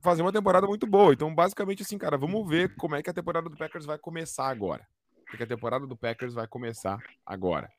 fazer 0.00 0.22
uma 0.22 0.32
temporada 0.32 0.66
muito 0.66 0.86
boa. 0.86 1.12
Então, 1.12 1.32
basicamente, 1.32 1.82
assim, 1.82 1.96
cara, 1.96 2.18
vamos 2.18 2.46
ver 2.48 2.74
como 2.74 2.96
é 2.96 3.02
que 3.02 3.08
a 3.08 3.14
temporada 3.14 3.48
do 3.48 3.56
Packers 3.56 3.86
vai 3.86 3.98
começar 3.98 4.48
agora. 4.48 4.84
Porque 5.26 5.44
a 5.44 5.46
temporada 5.46 5.86
do 5.86 5.96
Packers 5.96 6.34
vai 6.34 6.46
começar 6.48 6.98
agora 7.24 7.70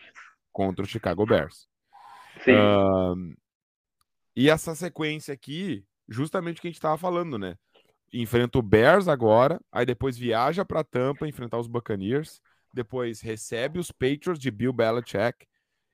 contra 0.51 0.83
o 0.83 0.87
Chicago 0.87 1.25
Bears. 1.25 1.67
Sim. 2.43 2.53
Uh, 2.53 3.35
e 4.35 4.49
essa 4.49 4.75
sequência 4.75 5.33
aqui, 5.33 5.85
justamente 6.07 6.57
o 6.57 6.61
que 6.61 6.67
a 6.67 6.71
gente 6.71 6.77
estava 6.77 6.97
falando, 6.97 7.37
né? 7.37 7.55
Enfrenta 8.13 8.59
o 8.59 8.61
Bears 8.61 9.07
agora, 9.07 9.59
aí 9.71 9.85
depois 9.85 10.17
viaja 10.17 10.65
para 10.65 10.83
Tampa 10.83 11.27
enfrentar 11.27 11.59
os 11.59 11.67
Buccaneers, 11.67 12.41
depois 12.73 13.21
recebe 13.21 13.79
os 13.79 13.91
Patriots 13.91 14.39
de 14.39 14.51
Bill 14.51 14.73
Belichick 14.73 15.45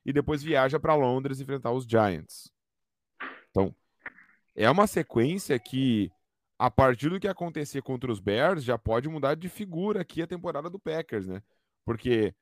e 0.04 0.12
depois 0.12 0.42
viaja 0.42 0.78
para 0.78 0.94
Londres 0.94 1.40
enfrentar 1.40 1.72
os 1.72 1.84
Giants. 1.84 2.50
Então, 3.50 3.74
é 4.54 4.70
uma 4.70 4.86
sequência 4.86 5.58
que 5.58 6.10
a 6.58 6.70
partir 6.70 7.08
do 7.08 7.20
que 7.20 7.28
acontecer 7.28 7.80
contra 7.82 8.10
os 8.10 8.18
Bears, 8.18 8.64
já 8.64 8.76
pode 8.76 9.08
mudar 9.08 9.36
de 9.36 9.48
figura 9.48 10.00
aqui 10.00 10.20
a 10.20 10.26
temporada 10.26 10.68
do 10.68 10.78
Packers, 10.78 11.26
né? 11.26 11.40
Porque, 11.84 12.34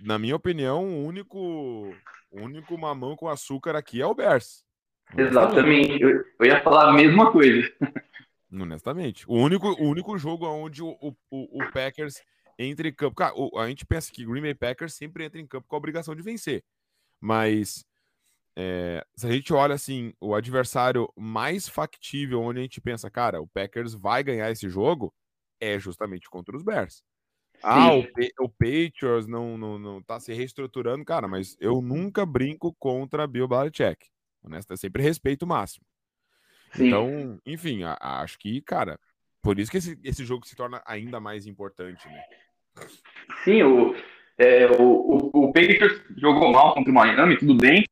na 0.00 0.18
minha 0.18 0.36
opinião, 0.36 0.84
o 0.84 1.04
único, 1.04 1.94
único 2.30 2.76
mamão 2.78 3.16
com 3.16 3.28
açúcar 3.28 3.76
aqui 3.76 4.00
é 4.00 4.06
o 4.06 4.14
Bears. 4.14 4.64
Exatamente. 5.16 6.02
Eu, 6.02 6.24
eu 6.40 6.46
ia 6.46 6.62
falar 6.62 6.90
a 6.90 6.92
mesma 6.92 7.30
coisa. 7.30 7.70
Honestamente. 8.52 9.24
O 9.28 9.34
único, 9.34 9.68
o 9.68 9.88
único 9.88 10.16
jogo 10.18 10.46
onde 10.46 10.82
o, 10.82 10.96
o, 11.00 11.14
o 11.30 11.72
Packers 11.72 12.22
entra 12.58 12.88
em 12.88 12.92
campo. 12.92 13.16
Cara, 13.16 13.34
a 13.56 13.68
gente 13.68 13.84
pensa 13.84 14.10
que 14.12 14.24
Green 14.24 14.42
Bay 14.42 14.54
Packers 14.54 14.94
sempre 14.94 15.24
entra 15.24 15.40
em 15.40 15.46
campo 15.46 15.66
com 15.68 15.76
a 15.76 15.78
obrigação 15.78 16.14
de 16.14 16.22
vencer. 16.22 16.64
Mas 17.20 17.84
é, 18.56 19.04
se 19.14 19.26
a 19.26 19.30
gente 19.30 19.52
olha 19.52 19.74
assim, 19.74 20.14
o 20.20 20.34
adversário 20.34 21.12
mais 21.16 21.68
factível, 21.68 22.40
onde 22.40 22.58
a 22.58 22.62
gente 22.62 22.80
pensa, 22.80 23.10
cara, 23.10 23.40
o 23.40 23.48
Packers 23.48 23.94
vai 23.94 24.22
ganhar 24.22 24.50
esse 24.50 24.68
jogo, 24.68 25.12
é 25.60 25.78
justamente 25.78 26.28
contra 26.30 26.56
os 26.56 26.62
Bears. 26.62 27.02
Ah, 27.62 27.94
o, 27.94 28.04
o, 28.40 28.48
Patriots 28.48 29.26
não, 29.26 29.56
não, 29.58 29.78
não 29.78 30.02
tá 30.02 30.20
se 30.20 30.32
reestruturando, 30.32 31.04
cara, 31.04 31.26
mas 31.26 31.56
eu 31.60 31.80
nunca 31.80 32.24
brinco 32.24 32.74
contra 32.78 33.26
Bill 33.26 33.48
Belichick. 33.48 34.06
Honesto, 34.42 34.70
eu 34.70 34.76
sempre 34.76 35.02
respeito 35.02 35.42
o 35.42 35.48
máximo. 35.48 35.84
Sim. 36.72 36.88
Então, 36.88 37.40
enfim, 37.44 37.82
a, 37.82 37.96
a, 38.00 38.20
acho 38.22 38.38
que, 38.38 38.60
cara, 38.60 38.98
por 39.42 39.58
isso 39.58 39.70
que 39.70 39.78
esse, 39.78 39.98
esse 40.04 40.24
jogo 40.24 40.46
se 40.46 40.54
torna 40.54 40.82
ainda 40.86 41.18
mais 41.18 41.46
importante, 41.46 42.06
né? 42.08 42.22
Sim, 43.44 43.62
o, 43.62 43.96
é, 44.38 44.66
o, 44.66 44.82
o, 44.82 45.44
o 45.44 45.52
Patriots 45.52 46.00
jogou 46.16 46.52
mal 46.52 46.74
contra 46.74 46.90
o 46.90 46.94
Miami, 46.94 47.38
tudo 47.38 47.56
bem, 47.56 47.84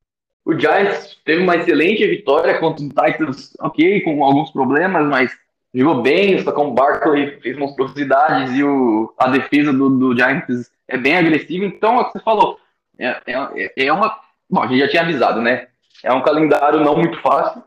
o 0.44 0.58
Giants 0.58 1.18
teve 1.24 1.42
uma 1.42 1.56
excelente 1.56 2.06
vitória 2.06 2.58
contra 2.60 2.84
o 2.84 2.88
Titans, 2.88 3.54
ok, 3.60 4.02
com 4.02 4.22
alguns 4.22 4.50
problemas, 4.50 5.08
mas 5.08 5.32
jogou 5.74 6.02
bem, 6.02 6.38
só 6.42 6.52
com 6.52 6.68
o 6.68 6.74
Barkley 6.74 7.40
fez 7.40 7.56
monstruosidades 7.58 8.54
e 8.54 8.62
o, 8.62 9.12
a 9.18 9.28
defesa 9.28 9.72
do, 9.72 9.90
do 9.90 10.16
Giants 10.16 10.70
é 10.86 10.96
bem 10.96 11.16
agressiva. 11.16 11.64
Então, 11.64 11.96
é 11.96 12.00
o 12.00 12.04
que 12.06 12.12
você 12.12 12.20
falou, 12.20 12.58
é, 12.98 13.20
é, 13.26 13.86
é 13.86 13.92
uma. 13.92 14.18
Bom, 14.48 14.62
a 14.62 14.66
gente 14.66 14.80
já 14.80 14.88
tinha 14.88 15.02
avisado, 15.02 15.40
né? 15.40 15.68
É 16.02 16.12
um 16.12 16.22
calendário 16.22 16.80
não 16.80 16.96
muito 16.96 17.20
fácil. 17.20 17.62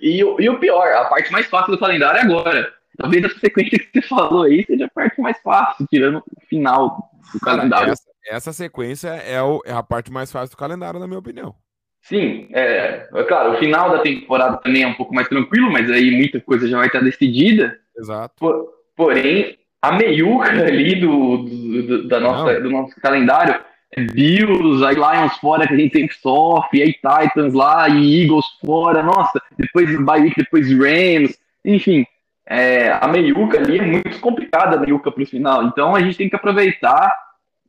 E, 0.00 0.18
e 0.18 0.48
o 0.48 0.58
pior, 0.58 0.86
a 0.92 1.06
parte 1.06 1.32
mais 1.32 1.46
fácil 1.46 1.72
do 1.72 1.78
calendário 1.78 2.18
é 2.18 2.22
agora. 2.22 2.72
Talvez 2.96 3.24
a 3.24 3.28
sequência 3.38 3.78
que 3.78 3.88
você 3.92 4.02
falou 4.02 4.42
aí 4.42 4.64
seja 4.66 4.86
a 4.86 4.90
parte 4.90 5.20
mais 5.20 5.38
fácil, 5.40 5.86
tirando 5.88 6.18
o 6.18 6.46
final 6.46 7.10
do 7.32 7.40
calendário. 7.40 7.92
Essa, 7.92 8.10
essa 8.28 8.52
sequência 8.52 9.08
é, 9.08 9.40
o, 9.42 9.62
é, 9.64 9.72
a 9.72 9.82
parte 9.82 10.12
mais 10.12 10.30
fácil 10.30 10.54
do 10.54 10.58
calendário, 10.58 11.00
na 11.00 11.06
minha 11.06 11.18
opinião. 11.18 11.54
Sim, 12.02 12.48
é, 12.52 13.08
é, 13.12 13.22
claro, 13.24 13.52
o 13.52 13.58
final 13.58 13.90
da 13.90 13.98
temporada 13.98 14.56
também 14.58 14.82
é 14.82 14.86
um 14.86 14.94
pouco 14.94 15.14
mais 15.14 15.28
tranquilo, 15.28 15.70
mas 15.70 15.90
aí 15.90 16.10
muita 16.10 16.40
coisa 16.40 16.66
já 16.66 16.78
vai 16.78 16.86
estar 16.86 17.00
decidida. 17.00 17.78
Exato. 17.96 18.34
Por, 18.38 18.68
porém, 18.96 19.58
a 19.82 19.92
meiuca 19.92 20.50
ali 20.64 20.94
do, 21.00 21.38
do, 21.38 21.82
do 21.82 22.08
da 22.08 22.20
nossa, 22.20 22.60
do 22.60 22.70
nosso 22.70 22.98
calendário 23.00 23.60
é 23.92 24.02
Bills, 24.02 24.84
aí 24.84 24.94
Lions 24.94 25.36
fora 25.38 25.66
que 25.66 25.74
a 25.74 25.76
gente 25.76 25.98
sempre 25.98 26.14
sofre, 26.16 26.82
aí 26.82 26.92
Titans 26.92 27.54
lá, 27.54 27.88
e 27.88 28.22
Eagles 28.22 28.46
fora, 28.64 29.02
nossa, 29.02 29.40
depois 29.56 29.88
Bye 30.04 30.32
depois 30.36 30.68
Rams, 30.70 31.38
enfim, 31.64 32.06
é, 32.46 32.90
a 32.90 33.08
meiuca 33.08 33.58
ali 33.58 33.78
é 33.78 33.82
muito 33.82 34.20
complicada 34.20 34.76
a 34.76 34.80
meiuca 34.80 35.10
para 35.10 35.22
o 35.22 35.26
final, 35.26 35.64
então 35.64 35.94
a 35.94 36.00
gente 36.00 36.18
tem 36.18 36.28
que 36.28 36.36
aproveitar 36.36 37.14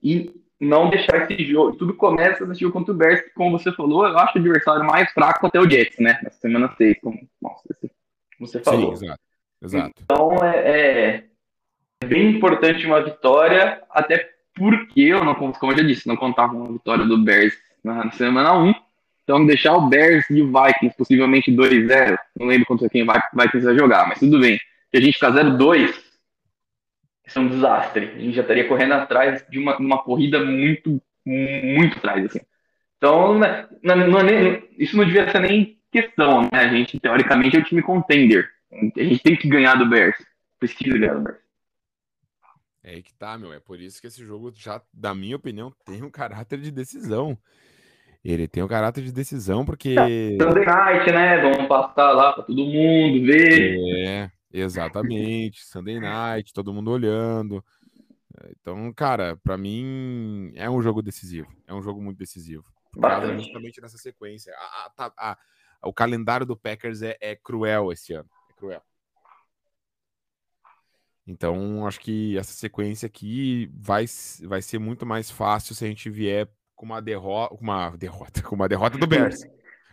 e 0.04 0.30
não 0.60 0.90
deixar 0.90 1.30
esse 1.30 1.44
jogo. 1.46 1.78
Tudo 1.78 1.94
começa 1.94 2.46
nesse 2.46 2.62
jogo 2.62 2.74
contra 2.74 2.94
o 2.94 2.98
Bears, 2.98 3.22
como 3.34 3.58
você 3.58 3.72
falou, 3.72 4.06
eu 4.06 4.18
acho 4.18 4.38
o 4.38 4.42
adversário 4.42 4.86
mais 4.86 5.12
fraco 5.12 5.48
até 5.48 5.60
o 5.60 5.70
Jets, 5.70 6.00
né? 6.00 6.20
Na 6.22 6.30
semana 6.30 6.74
6, 6.78 7.00
como 7.02 7.20
nossa, 7.42 7.64
você 8.40 8.60
falou. 8.60 8.96
Sim, 8.96 9.06
exato. 9.06 9.22
exato. 9.64 9.94
Então 10.04 10.44
é, 10.44 11.24
é, 12.02 12.06
bem 12.06 12.32
importante 12.32 12.86
uma 12.86 13.02
vitória, 13.02 13.82
até 13.90 14.30
porque 14.54 15.02
eu 15.02 15.24
não, 15.24 15.34
como 15.36 15.72
eu 15.72 15.78
já 15.78 15.84
disse, 15.84 16.08
não 16.08 16.18
contava 16.18 16.54
uma 16.54 16.72
vitória 16.74 17.06
do 17.06 17.18
Bears 17.18 17.54
na 17.84 18.12
semana 18.12 18.58
1. 18.58 18.74
Então, 19.24 19.46
deixar 19.46 19.74
o 19.74 19.88
Bears 19.88 20.28
e 20.32 20.42
o 20.42 20.48
Vikings, 20.48 20.98
possivelmente 20.98 21.52
2-0. 21.52 22.18
Não 22.38 22.48
lembro 22.48 22.66
contra 22.66 22.90
quem 22.90 23.06
vai, 23.06 23.22
Vikings 23.32 23.64
vai 23.64 23.78
jogar, 23.78 24.08
mas 24.08 24.20
tudo 24.20 24.40
bem. 24.40 24.58
Se 24.90 24.98
a 24.98 25.00
gente 25.00 25.14
ficar 25.14 25.32
0-2, 25.32 25.94
isso 27.30 27.40
é 27.40 27.42
um 27.42 27.48
desastre. 27.48 28.06
A 28.06 28.20
gente 28.20 28.36
já 28.36 28.42
estaria 28.42 28.68
correndo 28.68 28.94
atrás 28.94 29.46
de 29.50 29.60
uma, 29.60 29.78
uma 29.78 30.04
corrida 30.04 30.44
muito, 30.44 31.02
muito 31.26 31.98
atrás, 31.98 32.26
assim. 32.26 32.40
Então, 32.98 33.38
não, 33.84 33.96
não, 33.96 34.08
não, 34.08 34.62
isso 34.78 34.98
não 34.98 35.06
devia 35.06 35.32
ser 35.32 35.40
nem 35.40 35.78
questão, 35.92 36.42
né? 36.42 36.50
A 36.52 36.68
gente, 36.68 37.00
teoricamente, 37.00 37.56
é 37.56 37.60
o 37.60 37.64
time 37.64 37.82
contender. 37.82 38.50
A 38.72 39.04
gente 39.04 39.24
tem 39.24 39.36
que 39.36 39.48
ganhar 39.48 39.76
do 39.76 39.88
Bears. 39.88 40.18
Precisa 40.60 40.98
ganhar 40.98 41.16
do 41.16 41.22
Bears. 41.22 41.40
É 42.84 42.92
aí 42.92 43.04
que 43.04 43.14
tá, 43.14 43.38
meu. 43.38 43.54
É 43.54 43.60
por 43.60 43.80
isso 43.80 44.02
que 44.02 44.08
esse 44.08 44.24
jogo 44.26 44.52
já, 44.56 44.82
na 44.94 45.14
minha 45.14 45.36
opinião, 45.36 45.72
tem 45.86 46.04
um 46.04 46.10
caráter 46.10 46.60
de 46.60 46.72
decisão. 46.72 47.38
Ele 48.24 48.48
tem 48.48 48.64
um 48.64 48.68
caráter 48.68 49.04
de 49.04 49.14
decisão 49.14 49.64
porque. 49.64 49.96
Sunday 49.96 50.66
night, 50.66 51.12
né? 51.12 51.42
Vamos 51.42 51.68
passar 51.68 52.12
lá 52.12 52.34
para 52.34 52.44
todo 52.44 52.66
mundo 52.66 53.26
ver. 53.26 53.78
É, 54.06 54.32
exatamente. 54.52 55.66
Sunday 55.66 56.00
night, 56.00 56.54
todo 56.54 56.74
mundo 56.74 56.92
olhando. 56.92 57.64
Então, 58.52 58.92
cara, 58.94 59.38
para 59.38 59.58
mim 59.58 60.52
é 60.56 60.70
um 60.70 60.82
jogo 60.82 61.02
decisivo. 61.02 61.48
É 61.68 61.74
um 61.74 61.82
jogo 61.82 62.02
muito 62.02 62.18
decisivo. 62.18 62.66
Justamente 63.38 63.82
nessa 63.82 63.98
sequência. 63.98 64.54
A, 64.56 64.86
a, 64.86 64.90
tá, 64.90 65.14
a, 65.18 65.38
o 65.84 65.94
calendário 65.94 66.46
do 66.46 66.58
Packers 66.58 67.02
é, 67.02 67.18
é 67.20 67.36
cruel 67.36 67.92
esse 67.92 68.14
ano. 68.14 68.30
É 68.50 68.54
cruel. 68.54 68.82
Então, 71.28 71.86
acho 71.86 72.00
que 72.00 72.36
essa 72.38 72.54
sequência 72.54 73.06
aqui 73.06 73.70
vai, 73.76 74.06
vai 74.48 74.62
ser 74.64 74.80
muito 74.80 75.06
mais 75.06 75.30
fácil 75.30 75.76
se 75.76 75.86
a 75.86 75.88
gente 75.88 76.10
vier 76.10 76.50
com 76.76 76.86
uma 76.86 77.00
derrota, 77.00 77.56
com 77.56 77.64
uma 77.64 77.96
derrota, 77.96 78.42
com 78.42 78.56
uma 78.56 78.68
derrota 78.68 78.98
do 78.98 79.06
Bears, 79.06 79.44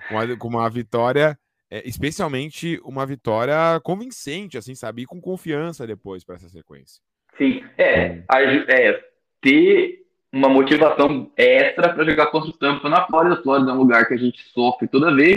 com 0.09 0.14
uma, 0.14 0.37
com 0.38 0.49
uma 0.49 0.71
vitória, 0.71 1.38
é, 1.71 1.87
especialmente 1.89 2.81
uma 2.85 3.05
vitória 3.05 3.81
convincente, 3.83 4.57
assim, 4.57 4.75
sabe, 4.75 5.03
e 5.03 5.07
com 5.07 5.21
confiança 5.21 5.87
depois 5.87 6.25
para 6.25 6.37
essa 6.37 6.49
sequência. 6.49 7.03
Sim, 7.37 7.63
é, 7.77 8.23
é, 8.69 9.05
ter 9.41 10.07
uma 10.33 10.49
motivação 10.49 11.31
extra 11.37 11.93
para 11.93 12.05
jogar 12.05 12.27
contra 12.27 12.51
o 12.51 12.53
Tampa 12.53 12.89
na 12.89 13.07
Flórida. 13.07 13.43
Flórida 13.43 13.71
é 13.71 13.75
um 13.75 13.79
lugar 13.79 14.07
que 14.07 14.15
a 14.15 14.19
gente 14.19 14.43
sofre 14.53 14.89
toda 14.89 15.15
vez. 15.15 15.37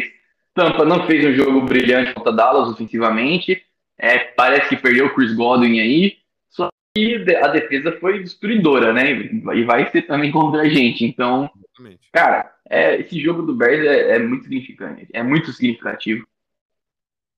Tampa 0.54 0.84
não 0.86 1.06
fez 1.08 1.26
um 1.26 1.34
jogo 1.34 1.62
brilhante 1.62 2.14
contra 2.14 2.34
Dallas 2.34 2.70
ofensivamente. 2.70 3.64
É, 3.98 4.18
parece 4.20 4.70
que 4.70 4.78
perdeu 4.78 5.08
o 5.08 5.14
Chris 5.14 5.34
Godwin 5.34 5.80
aí, 5.80 6.18
só 6.50 6.70
que 6.96 7.26
a 7.36 7.48
defesa 7.50 7.98
foi 8.00 8.24
destruidora, 8.24 8.94
né? 8.94 9.12
E 9.12 9.64
vai 9.64 9.90
ser 9.92 10.04
também 10.04 10.32
contra 10.32 10.62
a 10.62 10.70
gente. 10.70 11.04
Então, 11.04 11.50
Exatamente. 11.80 12.10
cara, 12.12 12.54
é, 12.70 13.00
esse 13.00 13.20
jogo 13.20 13.42
do 13.42 13.56
Bears 13.56 13.86
é, 13.86 14.16
é, 14.16 14.20
muito 14.20 14.44
significante, 14.44 15.08
é 15.14 15.24
muito 15.24 15.52
significativo. 15.54 16.28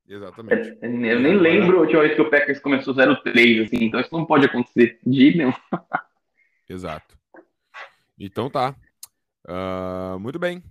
Exatamente. 0.08 0.78
É, 0.82 0.88
eu 0.88 1.20
nem 1.20 1.38
lembro 1.38 1.78
a 1.78 1.82
última 1.82 2.02
vez 2.02 2.16
que 2.16 2.22
o 2.22 2.30
Packers 2.30 2.60
começou 2.60 2.94
0-3, 2.94 3.66
assim, 3.66 3.86
então 3.86 4.00
isso 4.00 4.14
não 4.14 4.26
pode 4.26 4.46
acontecer 4.46 5.00
de 5.06 5.38
nenhum. 5.38 5.54
Exato. 6.68 7.18
Então 8.20 8.50
tá. 8.50 8.76
Uh, 9.46 10.20
muito 10.20 10.40
bem. 10.40 10.64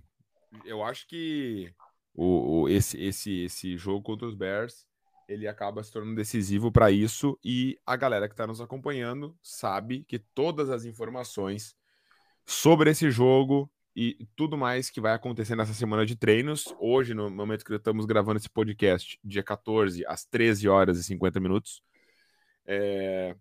Eu 0.65 0.83
acho 0.83 1.07
que 1.07 1.73
o, 2.13 2.61
o, 2.61 2.69
esse, 2.69 3.01
esse, 3.01 3.45
esse 3.45 3.77
jogo 3.77 4.01
contra 4.01 4.27
os 4.27 4.35
Bears 4.35 4.85
ele 5.27 5.47
acaba 5.47 5.81
se 5.81 5.91
tornando 5.91 6.15
decisivo 6.15 6.71
para 6.71 6.91
isso 6.91 7.39
e 7.43 7.79
a 7.85 7.95
galera 7.95 8.27
que 8.27 8.33
está 8.33 8.45
nos 8.45 8.59
acompanhando 8.59 9.35
sabe 9.41 10.03
que 10.03 10.19
todas 10.19 10.69
as 10.69 10.83
informações 10.83 11.75
sobre 12.45 12.89
esse 12.89 13.09
jogo 13.09 13.69
e 13.95 14.25
tudo 14.35 14.57
mais 14.57 14.89
que 14.89 15.01
vai 15.01 15.13
acontecer 15.13 15.55
nessa 15.55 15.73
semana 15.73 16.05
de 16.05 16.15
treinos, 16.15 16.73
hoje, 16.79 17.13
no 17.13 17.29
momento 17.29 17.65
que 17.65 17.73
estamos 17.73 18.05
gravando 18.05 18.37
esse 18.37 18.49
podcast, 18.49 19.19
dia 19.23 19.43
14, 19.43 20.05
às 20.05 20.25
13 20.25 20.69
horas 20.69 20.97
e 20.97 21.03
50 21.03 21.39
minutos, 21.41 21.83
é... 22.65 23.35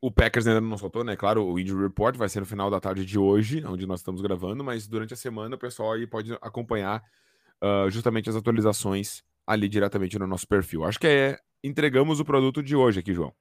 o 0.00 0.10
Packers 0.10 0.46
ainda 0.46 0.60
não 0.60 0.76
soltou, 0.76 1.02
né? 1.02 1.16
Claro, 1.16 1.46
o 1.46 1.58
Injury 1.58 1.84
Report 1.84 2.16
vai 2.16 2.28
ser 2.28 2.40
no 2.40 2.46
final 2.46 2.70
da 2.70 2.80
tarde 2.80 3.04
de 3.04 3.18
hoje, 3.18 3.64
onde 3.64 3.86
nós 3.86 4.00
estamos 4.00 4.20
gravando, 4.20 4.62
mas 4.62 4.86
durante 4.86 5.14
a 5.14 5.16
semana 5.16 5.56
o 5.56 5.58
pessoal 5.58 5.92
aí 5.92 6.06
pode 6.06 6.32
acompanhar 6.42 7.02
uh, 7.62 7.88
justamente 7.90 8.28
as 8.28 8.36
atualizações 8.36 9.22
ali 9.46 9.68
diretamente 9.68 10.18
no 10.18 10.26
nosso 10.26 10.46
perfil. 10.46 10.84
Acho 10.84 11.00
que 11.00 11.06
é 11.06 11.38
entregamos 11.64 12.20
o 12.20 12.24
produto 12.24 12.62
de 12.62 12.76
hoje 12.76 13.00
aqui, 13.00 13.14
João. 13.14 13.32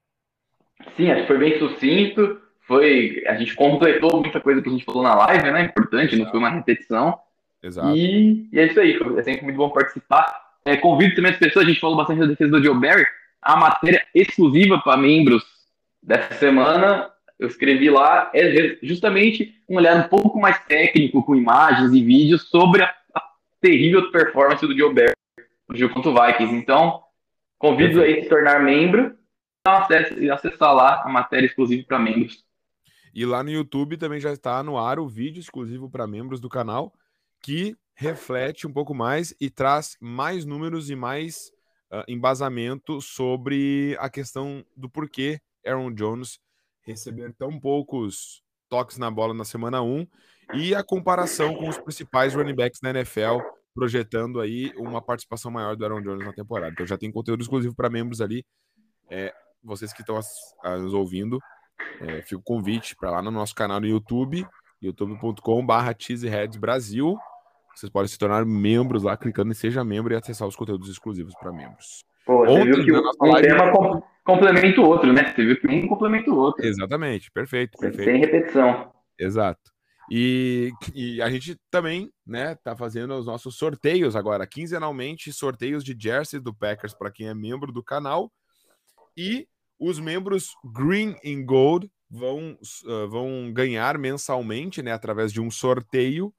Sim, 0.95 1.11
acho 1.11 1.21
que 1.21 1.27
foi 1.27 1.37
bem 1.37 1.59
sucinto. 1.59 2.41
Foi, 2.69 3.23
a 3.25 3.33
gente 3.33 3.55
completou 3.55 4.21
muita 4.21 4.39
coisa 4.39 4.61
que 4.61 4.69
a 4.69 4.71
gente 4.71 4.85
falou 4.85 5.01
na 5.01 5.15
live, 5.15 5.49
né? 5.49 5.63
Importante, 5.63 6.13
Exato. 6.13 6.23
não 6.23 6.29
foi 6.29 6.39
uma 6.39 6.51
repetição. 6.51 7.19
Exato. 7.63 7.97
E, 7.97 8.47
e, 8.53 8.59
é 8.59 8.67
isso 8.67 8.79
aí, 8.79 8.95
é 9.17 9.23
sempre 9.23 9.41
muito 9.41 9.57
bom 9.57 9.71
participar. 9.71 10.23
É, 10.63 10.77
convido 10.77 11.15
também 11.15 11.31
as 11.31 11.39
pessoas, 11.39 11.65
a 11.65 11.67
gente 11.67 11.79
falou 11.79 11.97
bastante 11.97 12.19
da 12.19 12.27
defesa 12.27 12.51
do 12.51 12.63
Joe 12.63 12.79
Barry, 12.79 13.07
a 13.41 13.57
matéria 13.57 14.05
exclusiva 14.13 14.77
para 14.77 14.97
membros 14.97 15.43
dessa 16.03 16.35
semana, 16.35 17.09
eu 17.39 17.47
escrevi 17.47 17.89
lá, 17.89 18.29
é 18.35 18.77
justamente 18.83 19.51
um 19.67 19.77
olhar 19.77 20.05
um 20.05 20.07
pouco 20.07 20.39
mais 20.39 20.59
técnico, 20.65 21.23
com 21.23 21.35
imagens 21.35 21.91
e 21.91 22.03
vídeos, 22.03 22.49
sobre 22.49 22.83
a, 22.83 22.93
a 23.15 23.23
terrível 23.59 24.11
performance 24.11 24.67
do 24.67 24.77
Joe 24.77 24.93
Barry 24.93 25.15
no 25.67 25.75
jogo 25.75 25.95
contra 25.95 26.11
o 26.11 26.13
Vikings. 26.13 26.53
Então, 26.53 27.01
convido 27.57 28.03
aí 28.03 28.19
a 28.19 28.23
se 28.23 28.29
tornar 28.29 28.59
membro 28.61 29.17
e 30.19 30.29
acessar 30.29 30.71
lá 30.75 31.01
a 31.03 31.09
matéria 31.09 31.47
exclusiva 31.47 31.83
para 31.87 31.97
membros. 31.97 32.47
E 33.13 33.25
lá 33.25 33.43
no 33.43 33.49
YouTube 33.49 33.97
também 33.97 34.19
já 34.19 34.31
está 34.31 34.61
no 34.63 34.77
ar 34.77 34.99
o 34.99 35.07
vídeo 35.07 35.39
exclusivo 35.39 35.89
para 35.89 36.07
membros 36.07 36.39
do 36.39 36.49
canal, 36.49 36.93
que 37.41 37.75
reflete 37.93 38.65
um 38.65 38.71
pouco 38.71 38.93
mais 38.93 39.33
e 39.39 39.49
traz 39.49 39.97
mais 39.99 40.45
números 40.45 40.89
e 40.89 40.95
mais 40.95 41.51
uh, 41.91 42.03
embasamento 42.07 43.01
sobre 43.01 43.95
a 43.99 44.09
questão 44.09 44.65
do 44.75 44.89
porquê 44.89 45.41
Aaron 45.65 45.93
Jones 45.93 46.39
receber 46.81 47.33
tão 47.33 47.59
poucos 47.59 48.41
toques 48.69 48.97
na 48.97 49.11
bola 49.11 49.33
na 49.33 49.43
semana 49.43 49.81
1 49.81 50.07
e 50.53 50.73
a 50.73 50.83
comparação 50.83 51.53
com 51.55 51.67
os 51.67 51.77
principais 51.77 52.33
running 52.33 52.55
backs 52.55 52.79
da 52.81 52.91
NFL 52.91 53.39
projetando 53.73 54.39
aí 54.39 54.73
uma 54.77 55.01
participação 55.01 55.51
maior 55.51 55.75
do 55.75 55.83
Aaron 55.85 56.01
Jones 56.01 56.25
na 56.25 56.33
temporada. 56.33 56.71
Então 56.71 56.85
já 56.85 56.97
tem 56.97 57.11
conteúdo 57.11 57.41
exclusivo 57.41 57.75
para 57.75 57.89
membros 57.89 58.21
ali. 58.21 58.45
É, 59.09 59.33
vocês 59.63 59.93
que 59.93 60.01
estão 60.01 60.19
nos 60.79 60.93
ouvindo, 60.93 61.39
é, 62.01 62.21
fica 62.21 62.37
o 62.37 62.43
convite 62.43 62.95
para 62.95 63.11
lá 63.11 63.21
no 63.21 63.31
nosso 63.31 63.53
canal 63.55 63.79
no 63.79 63.87
YouTube, 63.87 64.45
youtube.com/barra 64.81 65.95
Brasil. 66.59 67.17
Vocês 67.75 67.89
podem 67.89 68.07
se 68.07 68.17
tornar 68.17 68.45
membros 68.45 69.03
lá, 69.03 69.15
clicando 69.15 69.51
em 69.51 69.55
Seja 69.55 69.83
Membro 69.83 70.13
e 70.13 70.17
acessar 70.17 70.47
os 70.47 70.55
conteúdos 70.55 70.89
exclusivos 70.89 71.33
para 71.39 71.51
membros. 71.51 72.03
Pô, 72.25 72.45
você 72.45 72.51
Ontem, 72.51 72.83
viu 72.83 72.85
que 72.85 73.23
um 73.23 73.31
live... 73.31 73.47
tema 73.47 74.03
complementa 74.23 74.81
o 74.81 74.85
outro, 74.85 75.13
né? 75.13 75.33
Você 75.33 75.45
viu 75.45 75.59
que 75.59 75.67
um 75.67 75.87
complementa 75.87 76.29
o 76.29 76.37
outro. 76.37 76.65
Exatamente, 76.65 77.31
perfeito. 77.31 77.77
perfeito. 77.77 78.11
Sem 78.11 78.19
repetição. 78.19 78.91
Exato. 79.17 79.71
E, 80.11 80.71
e, 80.95 81.21
a 81.21 81.29
gente 81.29 81.55
também, 81.69 82.11
né, 82.25 82.55
tá 82.63 82.75
fazendo 82.75 83.13
os 83.15 83.27
nossos 83.27 83.55
sorteios 83.57 84.15
agora, 84.15 84.45
quinzenalmente, 84.47 85.31
sorteios 85.31 85.83
de 85.83 85.95
jerseys 85.97 86.41
do 86.41 86.53
Packers 86.53 86.93
para 86.93 87.11
quem 87.11 87.27
é 87.27 87.33
membro 87.33 87.71
do 87.71 87.83
canal. 87.83 88.31
E 89.15 89.47
os 89.79 89.99
membros 89.99 90.55
Green 90.63 91.15
and 91.25 91.45
Gold 91.45 91.89
vão, 92.09 92.57
uh, 92.85 93.07
vão 93.07 93.51
ganhar 93.53 93.97
mensalmente, 93.97 94.81
né, 94.81 94.91
através 94.91 95.31
de 95.31 95.39
um 95.39 95.49
sorteio, 95.49 96.33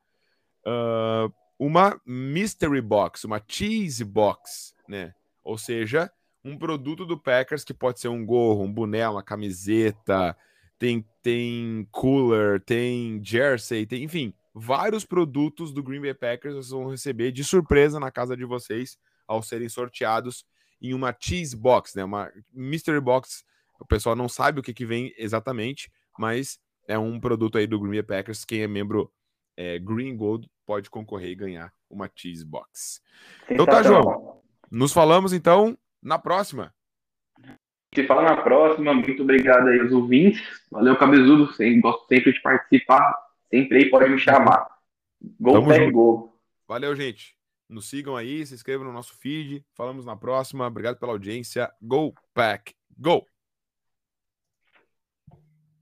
uh, 0.67 1.33
uma 1.59 2.01
Mystery 2.05 2.81
Box, 2.81 3.25
uma 3.25 3.43
Cheese 3.47 4.05
Box, 4.05 4.75
né? 4.89 5.15
Ou 5.43 5.57
seja, 5.57 6.11
um 6.45 6.57
produto 6.57 7.05
do 7.07 7.19
Packers 7.19 7.65
que 7.65 7.75
pode 7.75 8.01
ser 8.01 8.09
um 8.09 8.25
gorro, 8.25 8.65
um 8.65 8.73
boné, 8.73 9.09
uma 9.09 9.23
camiseta, 9.23 10.37
tem, 10.79 11.07
tem 11.23 11.87
cooler, 11.91 12.61
tem 12.63 13.23
jersey, 13.23 13.87
tem, 13.87 14.03
enfim, 14.03 14.35
vários 14.55 15.05
produtos 15.05 15.73
do 15.73 15.83
Green 15.83 16.01
Bay 16.01 16.15
Packers 16.15 16.55
vocês 16.55 16.71
vão 16.71 16.89
receber 16.89 17.33
de 17.33 17.45
surpresa 17.45 18.01
na 18.01 18.11
casa 18.11 18.37
de 18.37 18.45
vocês 18.45 18.99
ao 19.27 19.43
serem 19.43 19.69
sorteados 19.69 20.45
em 20.81 20.95
uma 20.95 21.15
cheese 21.19 21.57
box, 21.57 21.95
né? 21.95 22.05
Uma 22.05 22.33
mystery 22.53 23.01
box. 23.01 23.45
O 23.79 23.87
pessoal 23.87 24.15
não 24.15 24.29
sabe 24.29 24.61
o 24.61 24.63
que, 24.63 24.75
que 24.75 24.87
vem 24.87 25.13
exatamente, 25.17 25.91
mas 26.19 26.59
é 26.87 26.99
um 26.99 27.21
produto 27.21 27.59
aí 27.59 27.67
do 27.67 27.79
Green 27.79 27.93
Bay 27.93 28.03
Packers. 28.03 28.45
Quem 28.45 28.63
é 28.63 28.67
membro 28.67 29.13
é, 29.57 29.79
Green 29.79 30.17
Gold 30.17 30.49
pode 30.67 30.89
concorrer 30.91 31.31
e 31.31 31.35
ganhar 31.35 31.73
uma 31.89 32.11
cheese 32.15 32.45
box. 32.45 33.03
Então 33.49 33.67
tá, 33.67 33.83
João. 33.83 34.41
Nos 34.71 34.93
falamos 34.93 35.33
então 35.33 35.77
na 36.03 36.19
próxima. 36.19 36.73
Se 37.95 38.07
fala 38.07 38.23
na 38.23 38.37
próxima. 38.43 38.95
Muito 38.95 39.23
obrigado 39.23 39.67
aí 39.69 39.81
aos 39.81 39.93
ouvintes. 39.93 40.41
Valeu, 40.71 40.97
Cabezudo. 40.97 41.53
Sempre, 41.53 41.81
gosto 41.81 42.07
sempre 42.07 42.33
de 42.33 42.41
participar. 42.41 43.19
Sempre 43.51 43.79
aí 43.79 43.91
pode 43.91 44.09
me 44.09 44.19
chamar. 44.19 44.67
Gol, 45.41 45.67
pé, 45.67 45.91
gol. 45.91 46.39
Valeu, 46.69 46.95
gente. 46.95 47.37
Nos 47.71 47.89
sigam 47.89 48.17
aí, 48.17 48.45
se 48.45 48.55
inscrevam 48.55 48.87
no 48.87 48.93
nosso 48.93 49.15
feed. 49.17 49.65
Falamos 49.75 50.05
na 50.05 50.17
próxima. 50.17 50.67
Obrigado 50.67 50.99
pela 50.99 51.13
audiência. 51.13 51.73
Go 51.81 52.13
Pack. 52.35 52.75
Go! 52.99 53.25